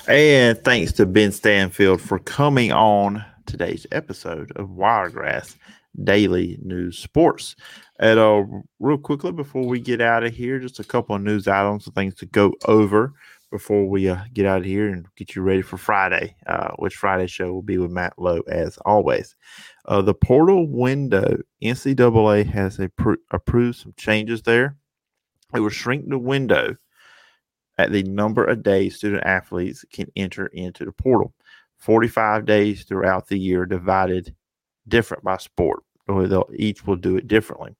And 0.07 0.61
thanks 0.63 0.91
to 0.93 1.05
Ben 1.05 1.31
Stanfield 1.31 2.01
for 2.01 2.19
coming 2.19 2.71
on 2.71 3.23
today's 3.45 3.87
episode 3.91 4.51
of 4.57 4.69
Wiregrass 4.69 5.55
Daily 6.03 6.59
News 6.61 6.97
Sports. 6.97 7.55
And 7.99 8.19
uh, 8.19 8.43
real 8.79 8.97
quickly 8.97 9.31
before 9.31 9.65
we 9.65 9.79
get 9.79 10.01
out 10.01 10.23
of 10.23 10.33
here, 10.33 10.59
just 10.59 10.79
a 10.79 10.83
couple 10.83 11.15
of 11.15 11.21
news 11.21 11.47
items 11.47 11.85
and 11.85 11.95
things 11.95 12.15
to 12.15 12.25
go 12.25 12.53
over 12.65 13.13
before 13.49 13.85
we 13.85 14.09
uh, 14.09 14.17
get 14.33 14.45
out 14.45 14.57
of 14.59 14.65
here 14.65 14.89
and 14.89 15.05
get 15.15 15.35
you 15.35 15.41
ready 15.41 15.61
for 15.61 15.77
Friday, 15.77 16.35
uh, 16.47 16.71
which 16.77 16.95
Friday 16.95 17.27
show 17.27 17.53
will 17.53 17.61
be 17.61 17.77
with 17.77 17.91
Matt 17.91 18.13
Lowe 18.17 18.41
as 18.47 18.77
always. 18.79 19.35
Uh, 19.85 20.01
the 20.01 20.13
portal 20.13 20.67
window, 20.67 21.37
NCAA 21.61 22.49
has 22.49 22.77
appro- 22.77 23.17
approved 23.31 23.77
some 23.77 23.93
changes 23.97 24.41
there. 24.43 24.77
It 25.53 25.59
will 25.59 25.69
shrink 25.69 26.07
the 26.07 26.17
window 26.17 26.77
at 27.77 27.91
the 27.91 28.03
number 28.03 28.45
of 28.45 28.63
days 28.63 28.95
student 28.95 29.23
athletes 29.25 29.83
can 29.91 30.07
enter 30.15 30.47
into 30.47 30.85
the 30.85 30.91
portal. 30.91 31.33
45 31.77 32.45
days 32.45 32.83
throughout 32.83 33.27
the 33.27 33.37
year, 33.37 33.65
divided 33.65 34.35
different 34.87 35.23
by 35.23 35.37
sport. 35.37 35.83
They'll, 36.07 36.49
each 36.55 36.85
will 36.85 36.95
do 36.95 37.17
it 37.17 37.27
differently. 37.27 37.75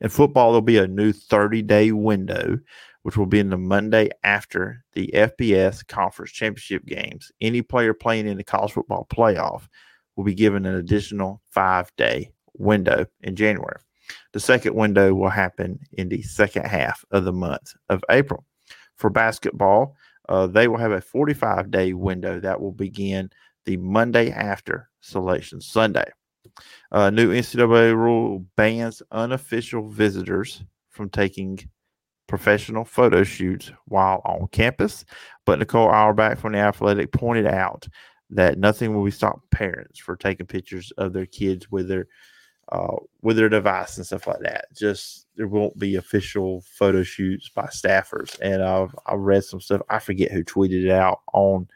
In 0.00 0.08
football, 0.08 0.50
there'll 0.50 0.62
be 0.62 0.78
a 0.78 0.88
new 0.88 1.12
30 1.12 1.62
day 1.62 1.92
window 1.92 2.58
which 3.02 3.18
will 3.18 3.26
be 3.26 3.38
in 3.38 3.50
the 3.50 3.58
Monday 3.58 4.08
after 4.24 4.82
the 4.94 5.10
FBS 5.12 5.86
Conference 5.86 6.32
Championship 6.32 6.86
games. 6.86 7.30
Any 7.38 7.60
player 7.60 7.92
playing 7.92 8.26
in 8.26 8.38
the 8.38 8.44
college 8.44 8.72
football 8.72 9.06
playoff 9.12 9.68
will 10.16 10.24
be 10.24 10.34
given 10.34 10.66
an 10.66 10.74
additional 10.76 11.42
five 11.50 11.90
day 11.96 12.30
window 12.54 13.06
in 13.22 13.36
January. 13.36 13.80
The 14.32 14.40
second 14.40 14.74
window 14.74 15.14
will 15.14 15.30
happen 15.30 15.78
in 15.92 16.08
the 16.08 16.22
second 16.22 16.66
half 16.66 17.04
of 17.10 17.24
the 17.24 17.32
month 17.32 17.74
of 17.88 18.04
April. 18.10 18.44
For 18.96 19.10
basketball, 19.10 19.96
uh, 20.28 20.46
they 20.46 20.68
will 20.68 20.78
have 20.78 20.92
a 20.92 21.00
45 21.00 21.70
day 21.70 21.92
window 21.92 22.40
that 22.40 22.60
will 22.60 22.72
begin 22.72 23.30
the 23.64 23.76
Monday 23.76 24.30
after 24.30 24.90
Selection 25.00 25.60
Sunday. 25.60 26.10
Uh, 26.92 27.10
new 27.10 27.32
NCAA 27.32 27.94
rule 27.94 28.44
bans 28.56 29.02
unofficial 29.10 29.88
visitors 29.88 30.62
from 30.90 31.08
taking 31.08 31.58
professional 32.26 32.84
photo 32.84 33.22
shoots 33.22 33.72
while 33.86 34.22
on 34.24 34.48
campus. 34.48 35.04
But 35.44 35.58
Nicole 35.58 35.88
Auerbach 35.88 36.38
from 36.38 36.52
the 36.52 36.58
Athletic 36.58 37.12
pointed 37.12 37.46
out 37.46 37.88
that 38.34 38.58
nothing 38.58 38.94
will 38.94 39.04
be 39.04 39.10
stopping 39.10 39.42
parents 39.50 39.98
for 39.98 40.16
taking 40.16 40.46
pictures 40.46 40.92
of 40.98 41.12
their 41.12 41.26
kids 41.26 41.70
with 41.70 41.88
their 41.88 42.06
uh, 42.72 42.96
with 43.22 43.36
their 43.36 43.48
device 43.48 43.96
and 43.96 44.06
stuff 44.06 44.26
like 44.26 44.40
that. 44.40 44.66
Just 44.76 45.26
there 45.36 45.46
won't 45.48 45.78
be 45.78 45.96
official 45.96 46.62
photo 46.62 47.02
shoots 47.02 47.48
by 47.48 47.66
staffers. 47.66 48.38
And 48.40 48.62
I've 48.62 48.94
I 49.06 49.14
read 49.14 49.44
some 49.44 49.60
stuff. 49.60 49.82
I 49.88 49.98
forget 49.98 50.32
who 50.32 50.44
tweeted 50.44 50.84
it 50.84 50.90
out 50.90 51.20
on 51.32 51.68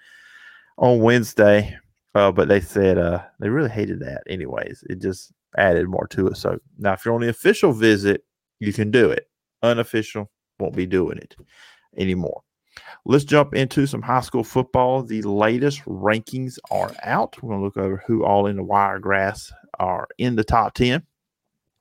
on 0.78 1.00
Wednesday, 1.00 1.76
uh, 2.14 2.32
but 2.32 2.48
they 2.48 2.60
said 2.60 2.98
uh, 2.98 3.22
they 3.38 3.48
really 3.48 3.70
hated 3.70 4.00
that. 4.00 4.22
Anyways, 4.28 4.84
it 4.90 5.00
just 5.00 5.32
added 5.56 5.88
more 5.88 6.06
to 6.08 6.28
it. 6.28 6.36
So 6.36 6.58
now, 6.78 6.92
if 6.94 7.04
you're 7.04 7.14
on 7.14 7.20
the 7.20 7.28
official 7.28 7.72
visit, 7.72 8.24
you 8.58 8.72
can 8.72 8.90
do 8.90 9.10
it. 9.10 9.28
Unofficial, 9.62 10.30
won't 10.58 10.76
be 10.76 10.86
doing 10.86 11.18
it 11.18 11.36
anymore. 11.96 12.42
Let's 13.04 13.24
jump 13.24 13.54
into 13.54 13.86
some 13.86 14.02
high 14.02 14.20
school 14.20 14.44
football. 14.44 15.02
The 15.02 15.22
latest 15.22 15.84
rankings 15.84 16.58
are 16.70 16.92
out. 17.02 17.42
We're 17.42 17.50
going 17.50 17.60
to 17.60 17.64
look 17.64 17.76
over 17.76 18.02
who 18.06 18.24
all 18.24 18.46
in 18.46 18.56
the 18.56 18.64
Wiregrass 18.64 19.52
are 19.78 20.08
in 20.18 20.36
the 20.36 20.44
top 20.44 20.74
10. 20.74 21.02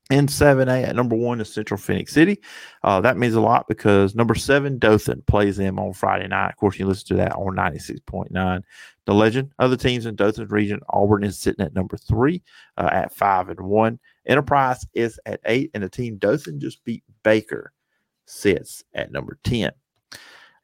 And 0.10 0.30
7A 0.30 0.88
at 0.88 0.96
number 0.96 1.18
one 1.18 1.42
is 1.42 1.54
Central 1.54 1.78
Phoenix 1.78 2.14
City. 2.14 2.42
Uh, 2.82 3.02
that 3.02 3.18
means 3.18 3.34
a 3.34 3.42
lot 3.42 3.68
because 3.68 4.16
number 4.16 4.36
seven, 4.36 4.80
Dothan, 4.80 5.24
plays 5.28 5.58
them 5.58 5.78
on 5.80 5.92
Friday 5.92 6.30
night. 6.30 6.52
Of 6.52 6.56
course, 6.56 6.80
you 6.80 6.86
listen 6.86 7.08
to 7.08 7.16
that 7.16 7.34
on 7.34 7.58
96.9. 7.58 8.62
The 9.06 9.14
legend, 9.14 9.52
other 9.60 9.76
teams 9.76 10.06
in 10.06 10.16
Dothan 10.16 10.48
region, 10.48 10.80
Auburn 10.90 11.26
is 11.26 11.38
sitting 11.38 11.66
at 11.66 11.76
number 11.76 11.98
three 11.98 12.42
uh, 12.78 12.90
at 12.90 13.14
five 13.14 13.50
and 13.50 13.60
one. 13.60 14.00
Enterprise 14.26 14.86
is 14.94 15.20
at 15.26 15.42
eight, 15.46 15.72
and 15.74 15.84
the 15.84 15.90
team 15.90 16.18
Dothan 16.18 16.62
just 16.62 16.84
beat 16.86 17.04
Baker 17.24 17.74
sits 18.26 18.86
at 18.94 19.12
number 19.12 19.38
10. 19.44 19.72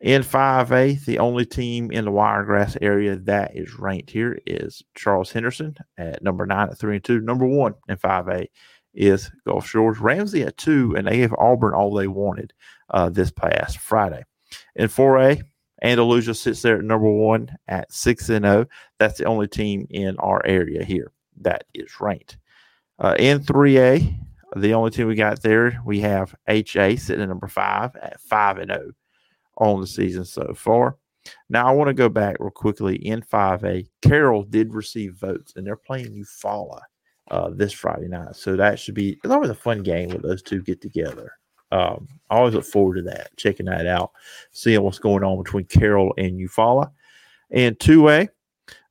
In 0.03 0.21
5A, 0.21 1.05
the 1.05 1.17
only 1.19 1.45
team 1.45 1.89
in 1.89 2.03
the 2.03 2.11
Wiregrass 2.11 2.75
area 2.81 3.15
that 3.15 3.55
is 3.55 3.79
ranked 3.79 4.09
here 4.09 4.37
is 4.45 4.83
Charles 4.95 5.31
Henderson 5.31 5.77
at 5.97 6.21
number 6.21 6.45
9 6.45 6.69
at 6.71 6.77
3 6.77 6.95
and 6.95 7.03
2. 7.05 7.21
Number 7.21 7.45
1 7.45 7.73
in 7.87 7.95
5A 7.95 8.47
is 8.93 9.31
Gulf 9.47 9.65
Shores. 9.65 9.99
Ramsey 9.99 10.43
at 10.43 10.57
2, 10.57 10.95
and 10.97 11.07
they 11.07 11.19
have 11.19 11.33
Auburn 11.39 11.73
all 11.73 11.93
they 11.93 12.07
wanted 12.07 12.51
uh, 12.89 13.07
this 13.07 13.31
past 13.31 13.77
Friday. 13.77 14.25
In 14.75 14.89
4A, 14.89 15.41
Andalusia 15.83 16.33
sits 16.33 16.61
there 16.61 16.79
at 16.79 16.83
number 16.83 17.09
1 17.09 17.57
at 17.69 17.89
6 17.93 18.27
and 18.27 18.43
0. 18.43 18.65
That's 18.99 19.19
the 19.19 19.23
only 19.23 19.47
team 19.47 19.87
in 19.89 20.17
our 20.17 20.45
area 20.45 20.83
here 20.83 21.13
that 21.39 21.63
is 21.73 22.01
ranked. 22.01 22.39
Uh, 22.99 23.15
in 23.17 23.39
3A, 23.39 24.19
the 24.57 24.73
only 24.73 24.91
team 24.91 25.07
we 25.07 25.15
got 25.15 25.41
there, 25.41 25.81
we 25.85 26.01
have 26.01 26.35
HA 26.49 26.97
sitting 26.97 27.23
at 27.23 27.29
number 27.29 27.47
five 27.47 27.95
at 27.95 28.19
five 28.19 28.57
and 28.57 28.69
zero 28.69 28.87
oh 28.89 28.91
on 29.57 29.81
the 29.81 29.87
season 29.87 30.25
so 30.25 30.53
far. 30.55 30.97
Now 31.49 31.67
I 31.67 31.71
want 31.71 31.87
to 31.87 31.93
go 31.93 32.09
back 32.09 32.37
real 32.39 32.51
quickly 32.51 32.95
in 32.95 33.21
5A. 33.21 33.87
Carroll 34.01 34.43
did 34.43 34.73
receive 34.73 35.15
votes, 35.15 35.53
and 35.55 35.65
they're 35.65 35.75
playing 35.75 36.13
Eufaula 36.13 36.81
uh, 37.31 37.49
this 37.51 37.71
Friday 37.73 38.07
night, 38.07 38.35
so 38.35 38.55
that 38.55 38.79
should 38.79 38.95
be 38.95 39.19
it's 39.23 39.31
always 39.31 39.49
a 39.49 39.55
fun 39.55 39.83
game 39.83 40.09
when 40.09 40.21
those 40.21 40.41
two 40.41 40.61
get 40.61 40.81
together. 40.81 41.31
Um, 41.71 42.07
I 42.29 42.35
always 42.37 42.53
look 42.53 42.65
forward 42.65 42.95
to 42.97 43.01
that, 43.03 43.35
checking 43.35 43.65
that 43.65 43.87
out, 43.87 44.11
seeing 44.51 44.83
what's 44.83 44.99
going 44.99 45.23
on 45.23 45.41
between 45.41 45.65
Carroll 45.65 46.13
and 46.17 46.39
Eufaula. 46.39 46.91
And 47.49 47.77
2A, 47.79 48.29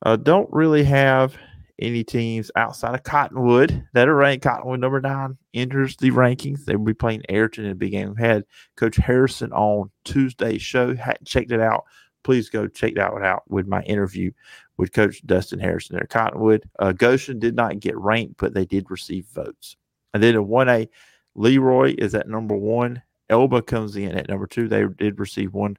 uh, 0.02 0.16
don't 0.16 0.52
really 0.52 0.82
have 0.82 1.36
any 1.82 2.04
teams 2.04 2.50
outside 2.56 2.94
of 2.94 3.02
Cottonwood 3.02 3.86
that 3.92 4.08
are 4.08 4.14
ranked. 4.14 4.44
Cottonwood 4.44 4.80
number 4.80 5.00
nine 5.00 5.36
enters 5.52 5.96
the 5.96 6.10
rankings. 6.10 6.64
They 6.64 6.76
will 6.76 6.84
be 6.84 6.94
playing 6.94 7.22
Ariton 7.28 7.64
in 7.64 7.70
a 7.70 7.74
big 7.74 7.92
game. 7.92 8.14
We 8.14 8.22
had 8.22 8.44
Coach 8.76 8.96
Harrison 8.96 9.52
on 9.52 9.90
Tuesday's 10.04 10.62
show. 10.62 10.94
Hadn't 10.94 11.26
checked 11.26 11.52
it 11.52 11.60
out. 11.60 11.84
Please 12.22 12.48
go 12.48 12.68
check 12.68 12.94
that 12.94 13.12
one 13.12 13.24
out 13.24 13.42
with 13.48 13.66
my 13.66 13.82
interview 13.82 14.30
with 14.76 14.92
Coach 14.92 15.26
Dustin 15.26 15.58
Harrison 15.58 15.96
there. 15.96 16.06
Cottonwood. 16.06 16.68
Uh, 16.78 16.92
Goshen 16.92 17.38
did 17.38 17.56
not 17.56 17.80
get 17.80 17.98
ranked, 17.98 18.36
but 18.38 18.54
they 18.54 18.64
did 18.64 18.90
receive 18.90 19.26
votes. 19.26 19.76
And 20.14 20.22
then 20.22 20.34
in 20.36 20.46
1A, 20.46 20.88
Leroy 21.34 21.94
is 21.98 22.14
at 22.14 22.28
number 22.28 22.54
one. 22.54 23.02
Elba 23.28 23.62
comes 23.62 23.96
in 23.96 24.16
at 24.16 24.28
number 24.28 24.46
two. 24.46 24.68
They 24.68 24.84
did 24.98 25.18
receive 25.18 25.52
one 25.52 25.76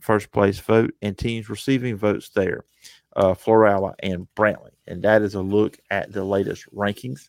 first 0.00 0.30
place 0.32 0.58
vote, 0.58 0.94
and 1.02 1.16
teams 1.16 1.48
receiving 1.48 1.96
votes 1.96 2.30
there 2.30 2.64
uh, 3.16 3.34
Florala, 3.34 3.94
and 4.02 4.26
Brantley. 4.36 4.70
And 4.90 5.02
that 5.02 5.22
is 5.22 5.34
a 5.34 5.40
look 5.40 5.78
at 5.90 6.12
the 6.12 6.24
latest 6.24 6.66
rankings 6.74 7.28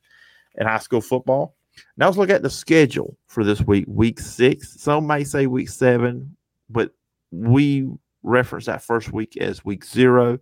in 0.56 0.68
high 0.68 0.80
school 0.80 1.02
football. 1.02 1.56
Now 1.96 2.08
let's 2.08 2.18
look 2.18 2.30
at 2.30 2.42
the 2.42 2.50
schedule 2.50 3.18
for 3.28 3.44
this 3.44 3.62
week, 3.62 3.86
week 3.88 4.20
six. 4.20 4.82
Some 4.82 5.08
may 5.08 5.24
say 5.24 5.48
week 5.48 5.70
seven, 5.70 6.36
but 6.70 6.92
we 7.32 7.88
reference 8.24 8.66
that 8.66 8.84
first 8.84 9.14
week 9.14 9.38
as 9.38 9.64
week 9.64 9.86
zero, 9.86 10.40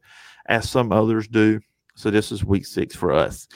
as 0.47 0.69
some 0.69 0.91
others 0.91 1.27
do. 1.27 1.59
So 1.95 2.09
this 2.09 2.31
is 2.31 2.43
week 2.43 2.65
six 2.65 2.95
for 2.95 3.11
us. 3.11 3.47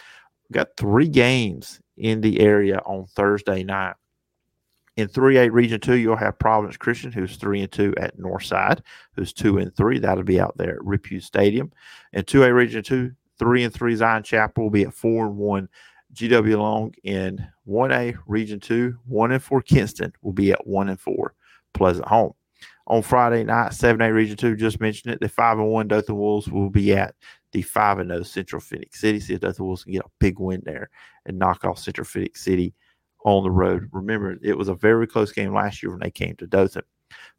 We've 0.50 0.56
got 0.56 0.76
three 0.78 1.08
games 1.08 1.80
in 1.98 2.22
the 2.22 2.42
area 2.42 2.80
on 2.86 3.06
Thursday 3.08 3.64
night. 3.64 3.96
In 4.96 5.08
3A 5.08 5.52
Region 5.52 5.80
2, 5.80 5.96
you'll 5.96 6.16
have 6.16 6.38
Providence 6.38 6.78
Christian, 6.78 7.12
who's 7.12 7.38
3 7.38 7.62
and 7.62 7.72
2 7.72 7.96
at 7.98 8.16
Northside, 8.20 8.82
who's 9.16 9.34
2 9.34 9.58
and 9.58 9.76
3. 9.76 9.98
That'll 9.98 10.24
be 10.24 10.40
out 10.40 10.56
there 10.56 10.76
at 10.76 10.86
Rip 10.86 11.08
Stadium. 11.20 11.72
In 12.12 12.24
2A 12.24 12.54
Region 12.54 12.84
2, 12.84 13.12
3 13.44 13.66
and 13.66 13.74
3 13.74 13.96
Zion 13.98 14.24
Chapel 14.24 14.64
will 14.64 14.72
be 14.72 14.84
at 14.84 14.94
4 14.94 15.26
and 15.26 15.36
1. 15.36 15.70
GW 16.14 16.58
Long 16.58 16.94
in 17.04 17.46
1A 17.68 18.16
Region 18.26 18.60
2, 18.60 18.98
1 19.06 19.32
and 19.32 19.44
4 19.44 19.62
Kinston 19.64 20.14
will 20.22 20.32
be 20.32 20.54
at 20.54 20.66
1 20.66 20.90
and 20.90 21.00
4 21.00 21.34
Pleasant 21.74 22.08
Home. 22.08 22.34
On 22.88 23.02
Friday 23.02 23.44
night, 23.44 23.72
7A 23.72 24.14
Region 24.14 24.38
2, 24.38 24.56
just 24.56 24.80
mentioned 24.80 25.14
it, 25.14 25.20
the 25.20 25.28
5 25.28 25.60
and 25.60 25.68
1 25.68 25.88
Dothan 25.90 26.16
Wolves 26.16 26.48
will 26.48 26.70
be 26.70 26.94
at 26.94 27.16
the 27.52 27.62
5 27.64 28.00
and 28.00 28.12
0 28.12 28.24
Central 28.24 28.62
Phoenix 28.62 29.02
City. 29.02 29.20
See 29.20 29.34
if 29.34 29.42
Dothan 29.42 29.66
Wolves 29.66 29.84
can 29.84 29.92
get 29.92 30.06
a 30.06 30.12
big 30.20 30.40
win 30.40 30.62
there 30.64 30.90
and 31.26 31.38
knock 31.38 31.66
off 31.66 31.80
Central 31.80 32.06
Phoenix 32.06 32.42
City 32.42 32.74
on 33.26 33.44
the 33.44 33.52
road. 33.52 33.90
Remember, 33.92 34.38
it 34.42 34.58
was 34.58 34.70
a 34.70 34.76
very 34.76 35.06
close 35.06 35.34
game 35.34 35.54
last 35.54 35.84
year 35.84 35.92
when 35.92 36.00
they 36.00 36.12
came 36.12 36.38
to 36.38 36.48
Dothan. 36.48 36.84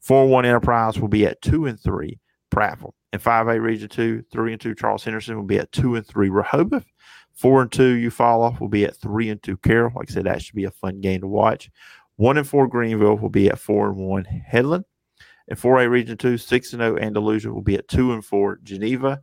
4 0.00 0.26
1 0.26 0.44
Enterprise 0.44 0.98
will 0.98 1.08
be 1.08 1.24
at 1.24 1.40
2 1.40 1.66
and 1.66 1.80
3 1.80 2.18
Prattville. 2.54 2.92
In 3.12 3.20
5A 3.20 3.60
Region 3.60 3.88
2, 3.88 4.24
3 4.32 4.52
and 4.52 4.60
2 4.60 4.74
Charles 4.74 5.04
Henderson 5.04 5.36
will 5.36 5.44
be 5.44 5.58
at 5.58 5.72
2 5.72 5.96
and 5.96 6.06
3 6.06 6.28
Rehoboth. 6.28 6.86
4 7.34 7.62
and 7.62 7.72
2 7.72 7.96
Eufaula 7.96 8.58
will 8.60 8.68
be 8.68 8.84
at 8.84 8.96
3 8.96 9.30
and 9.30 9.42
2 9.42 9.56
Carroll. 9.58 9.92
Like 9.96 10.10
I 10.10 10.14
said, 10.14 10.24
that 10.24 10.42
should 10.42 10.54
be 10.54 10.64
a 10.64 10.70
fun 10.70 11.00
game 11.00 11.20
to 11.22 11.26
watch. 11.26 11.70
1 12.16 12.38
and 12.38 12.46
4 12.46 12.68
Greenville 12.68 13.18
will 13.18 13.28
be 13.28 13.48
at 13.48 13.58
4 13.58 13.88
and 13.88 13.96
1 13.96 14.24
Headland. 14.24 14.84
In 15.48 15.56
4A 15.56 15.90
Region 15.90 16.16
2, 16.16 16.38
6 16.38 16.72
and 16.72 16.80
0 16.80 16.98
Andalusia 16.98 17.52
will 17.52 17.60
be 17.62 17.74
at 17.74 17.88
2 17.88 18.12
and 18.12 18.24
4 18.24 18.60
Geneva. 18.62 19.20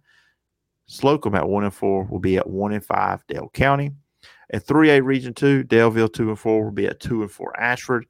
Slocomb 0.89 1.38
at 1.38 1.48
1 1.48 1.63
and 1.63 1.74
4 1.74 2.04
will 2.06 2.20
be 2.20 2.38
at 2.38 2.50
1 2.50 2.74
and 2.74 2.84
5 2.84 3.24
Dale 3.28 3.50
County. 3.54 3.91
At 4.54 4.67
3A 4.67 5.04
Region 5.04 5.34
2, 5.34 5.63
Daleville 5.63 6.12
2 6.12 6.30
and 6.30 6.39
4 6.39 6.63
will 6.65 6.72
be 6.72 6.86
at 6.86 7.00
2 7.00 7.22
and 7.22 7.32
4 7.32 7.60
Ashford. 7.60 8.06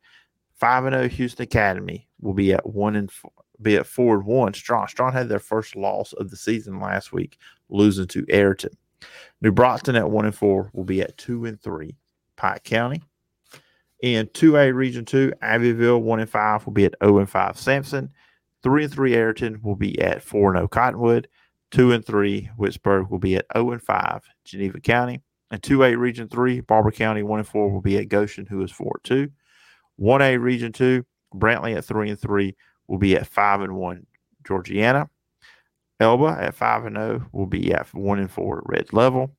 5 0.55 0.85
and 0.85 0.95
0 0.95 1.09
Houston 1.09 1.43
Academy 1.43 2.07
will 2.19 2.33
be 2.33 2.53
at 2.53 2.67
1 2.67 2.95
and 2.95 3.11
4, 3.11 3.31
be 3.61 3.75
at 3.75 3.87
four 3.87 4.15
and 4.15 4.25
one. 4.25 4.53
Straughn. 4.53 4.87
Straughn 4.87 5.13
had 5.13 5.29
their 5.29 5.39
first 5.39 5.75
loss 5.75 6.13
of 6.13 6.29
the 6.29 6.37
season 6.37 6.79
last 6.79 7.13
week, 7.13 7.37
losing 7.69 8.07
to 8.07 8.25
Ariton. 8.27 8.73
New 9.41 9.51
Brockton 9.51 9.95
at 9.95 10.09
one 10.09 10.25
and 10.25 10.35
four 10.35 10.69
will 10.73 10.83
be 10.83 11.01
at 11.01 11.17
two 11.17 11.45
and 11.45 11.61
three. 11.61 11.97
Pike 12.35 12.63
County. 12.63 13.01
In 14.01 14.27
2A 14.27 14.73
Region 14.73 15.05
2, 15.05 15.33
Abbeville 15.43 16.01
1 16.01 16.19
and 16.21 16.29
5 16.29 16.65
will 16.65 16.73
be 16.73 16.85
at 16.85 16.95
0 17.03 17.19
and 17.19 17.29
5 17.29 17.57
Samson. 17.57 18.09
3 18.63 18.85
and 18.85 18.93
3 18.93 19.11
Ariton 19.13 19.61
will 19.61 19.75
be 19.75 19.99
at 20.01 20.23
4 20.23 20.49
and 20.49 20.57
0 20.57 20.67
Cottonwood. 20.69 21.27
2 21.69 21.91
and 21.91 22.03
3 22.03 22.49
Wicksburg 22.57 23.11
will 23.11 23.19
be 23.19 23.35
at 23.35 23.45
0 23.53 23.71
and 23.71 23.81
5 23.81 24.23
Geneva 24.43 24.79
County. 24.79 25.21
And 25.51 25.61
2A 25.61 25.97
Region 25.97 26.27
3, 26.29 26.61
Barbour 26.61 26.91
County 26.91 27.21
1 27.21 27.39
and 27.39 27.47
4 27.47 27.69
will 27.69 27.81
be 27.81 27.97
at 27.97 28.09
Goshen, 28.09 28.47
who 28.47 28.63
is 28.63 28.71
4 28.71 29.01
2. 29.03 29.29
1A 29.99 30.41
Region 30.41 30.71
2, 30.71 31.05
Brantley 31.35 31.77
at 31.77 31.85
3 31.85 32.09
and 32.09 32.19
3 32.19 32.55
will 32.87 32.97
be 32.97 33.15
at 33.15 33.27
5 33.27 33.61
and 33.61 33.75
1 33.75 34.05
Georgiana. 34.45 35.09
Elba 35.99 36.37
at 36.39 36.55
5 36.55 36.85
and 36.85 36.95
0 36.95 37.27
will 37.31 37.45
be 37.45 37.73
at 37.73 37.93
1 37.93 38.19
and 38.19 38.31
4 38.31 38.63
Red 38.65 38.91
Level. 38.93 39.35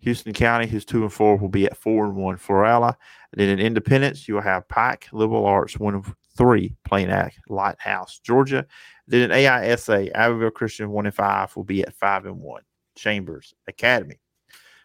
Houston 0.00 0.34
County, 0.34 0.66
who's 0.66 0.84
2 0.84 1.02
and 1.02 1.12
4, 1.12 1.36
will 1.38 1.48
be 1.48 1.64
at 1.64 1.76
4 1.76 2.06
and 2.06 2.16
1 2.16 2.36
Florala. 2.36 2.94
And 3.32 3.40
then 3.40 3.48
in 3.48 3.58
Independence, 3.58 4.28
you'll 4.28 4.42
have 4.42 4.68
Pike, 4.68 5.08
Liberal 5.12 5.46
Arts, 5.46 5.78
1 5.78 5.94
and 5.94 6.04
3 6.36 6.76
Plain 6.84 7.08
Act, 7.08 7.38
Lighthouse, 7.48 8.18
Georgia. 8.18 8.66
Then 9.06 9.22
in 9.22 9.30
AISA, 9.30 10.10
Abbeville 10.14 10.50
Christian, 10.50 10.90
1 10.90 11.06
and 11.06 11.14
5 11.14 11.56
will 11.56 11.64
be 11.64 11.82
at 11.82 11.94
5 11.94 12.26
and 12.26 12.38
1 12.38 12.62
Chambers 12.96 13.54
Academy. 13.66 14.18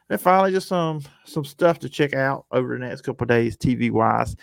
And 0.10 0.20
finally, 0.20 0.52
just 0.52 0.68
some 0.68 1.02
some 1.26 1.46
stuff 1.46 1.80
to 1.80 1.90
check 1.90 2.16
out 2.16 2.46
over 2.52 2.74
the 2.74 2.84
next 2.84 3.02
couple 3.02 3.28
days, 3.28 3.56
TV 3.56 3.92
wise. 3.92 4.36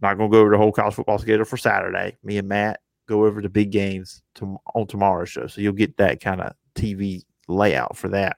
Not 0.00 0.16
going 0.16 0.30
to 0.30 0.34
go 0.34 0.40
over 0.40 0.50
the 0.50 0.58
whole 0.58 0.70
college 0.70 0.94
football 0.94 1.18
schedule 1.18 1.44
for 1.44 1.56
Saturday. 1.56 2.16
Me 2.22 2.38
and 2.38 2.48
Matt 2.48 2.80
go 3.10 3.26
over 3.26 3.42
the 3.42 3.48
big 3.48 3.72
games 3.72 4.22
to, 4.36 4.56
on 4.74 4.86
tomorrow's 4.86 5.28
show. 5.28 5.46
So 5.46 5.60
you'll 5.60 5.72
get 5.72 5.96
that 5.96 6.20
kind 6.20 6.40
of 6.40 6.54
TV 6.74 7.22
layout 7.48 7.96
for 7.96 8.08
that. 8.08 8.36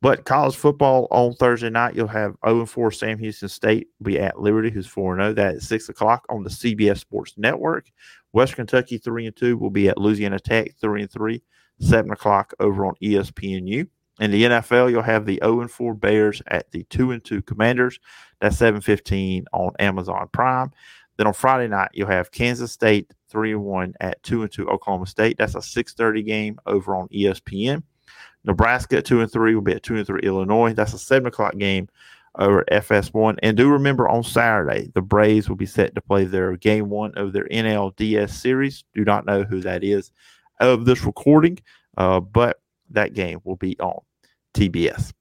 But 0.00 0.24
college 0.24 0.54
football 0.54 1.08
on 1.10 1.34
Thursday 1.34 1.70
night, 1.70 1.96
you'll 1.96 2.06
have 2.06 2.36
0 2.46 2.66
4 2.66 2.92
Sam 2.92 3.18
Houston 3.18 3.48
State 3.48 3.88
be 4.00 4.20
at 4.20 4.40
Liberty, 4.40 4.70
who's 4.70 4.86
4 4.86 5.16
0. 5.16 5.32
That 5.32 5.56
at 5.56 5.62
6 5.62 5.88
o'clock 5.88 6.24
on 6.28 6.44
the 6.44 6.50
CBS 6.50 6.98
Sports 6.98 7.34
Network. 7.36 7.90
West 8.32 8.54
Kentucky 8.54 8.98
3 8.98 9.26
and 9.26 9.36
2 9.36 9.56
will 9.56 9.70
be 9.70 9.88
at 9.88 9.98
Louisiana 9.98 10.38
Tech 10.38 10.76
3 10.80 11.02
and 11.02 11.10
3, 11.10 11.42
7 11.80 12.10
o'clock 12.12 12.54
over 12.60 12.86
on 12.86 12.94
ESPNU. 13.02 13.88
In 14.20 14.30
the 14.30 14.44
NFL, 14.44 14.90
you'll 14.90 15.02
have 15.02 15.26
the 15.26 15.40
0 15.42 15.66
4 15.66 15.94
Bears 15.94 16.42
at 16.46 16.70
the 16.70 16.84
2 16.84 17.10
and 17.10 17.24
2 17.24 17.42
Commanders. 17.42 17.98
That's 18.40 18.56
7:15 18.56 19.46
on 19.52 19.72
Amazon 19.80 20.28
Prime. 20.32 20.70
Then 21.16 21.26
on 21.26 21.32
Friday 21.32 21.66
night, 21.66 21.90
you'll 21.92 22.08
have 22.08 22.30
Kansas 22.30 22.70
State 22.70 23.12
3 23.28 23.52
and 23.52 23.64
1 23.64 23.94
at 24.00 24.22
2 24.22 24.42
and 24.42 24.52
2 24.52 24.68
Oklahoma 24.68 25.06
State. 25.06 25.38
That's 25.38 25.54
a 25.54 25.62
6:30 25.62 26.22
game 26.24 26.58
over 26.66 26.94
on 26.96 27.08
ESPN. 27.08 27.82
Nebraska 28.44 28.98
at 28.98 29.04
2 29.04 29.20
and 29.20 29.30
3 29.30 29.54
will 29.54 29.62
be 29.62 29.74
at 29.74 29.82
2 29.82 29.96
and 29.96 30.06
3 30.06 30.20
Illinois. 30.22 30.72
That's 30.72 30.94
a 30.94 30.98
7 30.98 31.26
o'clock 31.26 31.56
game 31.58 31.88
over 32.38 32.64
FS1. 32.70 33.38
And 33.42 33.56
do 33.56 33.68
remember 33.68 34.08
on 34.08 34.22
Saturday, 34.22 34.90
the 34.94 35.02
Braves 35.02 35.48
will 35.48 35.56
be 35.56 35.66
set 35.66 35.94
to 35.94 36.00
play 36.00 36.24
their 36.24 36.56
game 36.56 36.88
one 36.88 37.12
of 37.16 37.32
their 37.32 37.46
NLDS 37.48 38.30
series. 38.30 38.84
Do 38.94 39.04
not 39.04 39.26
know 39.26 39.42
who 39.42 39.60
that 39.60 39.82
is 39.82 40.12
of 40.60 40.84
this 40.84 41.04
recording, 41.04 41.58
uh, 41.96 42.20
but 42.20 42.60
that 42.90 43.14
game 43.14 43.40
will 43.44 43.56
be 43.56 43.78
on 43.80 44.00
TBS. 44.54 45.12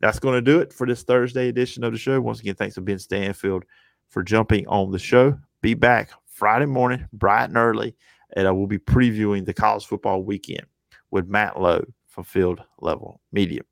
That's 0.00 0.18
going 0.18 0.34
to 0.34 0.42
do 0.42 0.60
it 0.60 0.72
for 0.72 0.86
this 0.86 1.02
Thursday 1.02 1.48
edition 1.48 1.82
of 1.82 1.92
the 1.92 1.98
show. 1.98 2.20
Once 2.20 2.40
again, 2.40 2.54
thanks 2.54 2.74
to 2.74 2.82
Ben 2.82 2.98
Stanfield 2.98 3.64
for 4.08 4.22
jumping 4.22 4.66
on 4.68 4.90
the 4.90 4.98
show. 4.98 5.38
Be 5.62 5.74
back 5.74 6.10
Friday 6.36 6.66
morning, 6.66 7.08
bright 7.14 7.44
and 7.44 7.56
early, 7.56 7.96
and 8.36 8.46
I 8.46 8.50
will 8.50 8.66
be 8.66 8.76
previewing 8.76 9.46
the 9.46 9.54
college 9.54 9.86
football 9.86 10.22
weekend 10.22 10.66
with 11.10 11.28
Matt 11.28 11.58
Lowe 11.58 11.86
from 12.08 12.24
Field 12.24 12.60
Level 12.78 13.22
Media. 13.32 13.62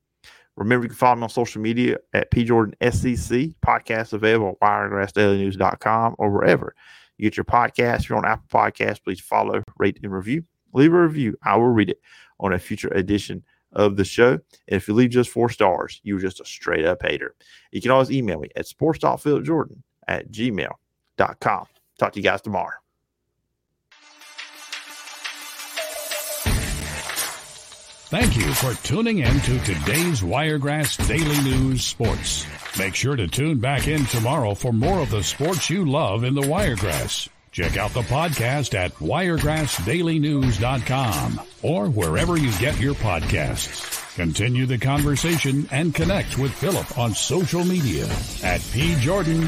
Remember, 0.57 0.85
you 0.85 0.88
can 0.88 0.96
follow 0.96 1.16
me 1.16 1.24
on 1.24 1.29
social 1.29 1.61
media 1.61 1.98
at 2.14 2.31
PJordanSEC. 2.31 3.55
Podcast 3.62 4.14
available 4.14 4.57
at 4.62 4.66
wiregrassdailynews.com 4.66 6.14
or 6.16 6.31
wherever 6.31 6.74
you 7.18 7.29
get 7.29 7.37
your 7.37 7.44
podcast. 7.44 8.00
If 8.00 8.09
you're 8.09 8.16
on 8.16 8.24
Apple 8.24 8.46
Podcasts, 8.48 9.05
please 9.05 9.20
follow, 9.20 9.62
rate, 9.77 10.00
and 10.03 10.11
review. 10.11 10.42
Leave 10.72 10.94
a 10.94 11.03
review. 11.03 11.37
I 11.42 11.57
will 11.57 11.68
read 11.68 11.90
it 11.90 12.00
on 12.40 12.55
a 12.55 12.59
future 12.59 12.88
edition 12.94 13.44
of 13.72 13.98
the 13.98 14.07
show. 14.07 14.33
And 14.33 14.40
if 14.68 14.88
you 14.88 14.94
leave 14.94 15.11
just 15.11 15.29
four 15.29 15.50
stars, 15.50 16.00
you're 16.03 16.18
just 16.18 16.40
a 16.40 16.46
straight 16.46 16.87
up 16.87 17.03
hater. 17.03 17.35
You 17.72 17.83
can 17.83 17.90
always 17.90 18.11
email 18.11 18.40
me 18.40 18.48
at 18.57 18.66
sports.fieldjordan 18.66 19.83
at 20.09 20.33
gmail.com. 20.33 21.66
Talk 22.05 22.12
to 22.12 22.21
you 22.21 22.25
guys 22.25 22.43
tomorrow. 22.43 22.77
Thank 28.11 28.37
you 28.37 28.53
for 28.53 28.75
tuning 28.87 29.21
in 29.21 29.40
to 29.40 29.59
today's 29.61 30.23
Wiregrass 30.23 30.99
Daily 31.09 31.43
News 31.43 31.87
Sports. 31.87 32.47
Make 32.79 32.95
sure 32.95 33.17
to 33.17 33.27
tune 33.27 33.59
back 33.59 33.88
in 33.88 34.05
tomorrow 34.05 34.55
for 34.55 34.71
more 34.71 35.01
of 35.01 35.09
the 35.09 35.25
sports 35.25 35.71
you 35.71 35.87
love 35.87 36.25
in 36.25 36.35
the 36.35 36.47
Wiregrass. 36.47 37.31
Check 37.53 37.79
out 37.79 37.93
the 37.93 38.03
podcast 38.03 38.75
at 38.75 38.93
wiregrassdailynews.com 38.97 41.40
or 41.62 41.87
wherever 41.87 42.37
you 42.37 42.53
get 42.59 42.79
your 42.79 42.97
podcasts. 42.97 44.14
Continue 44.14 44.67
the 44.67 44.77
conversation 44.77 45.67
and 45.71 45.95
connect 45.95 46.37
with 46.37 46.53
Phillip 46.53 46.99
on 46.99 47.14
social 47.14 47.64
media 47.64 48.05
at 48.43 48.61
pjordansec. 48.61 49.45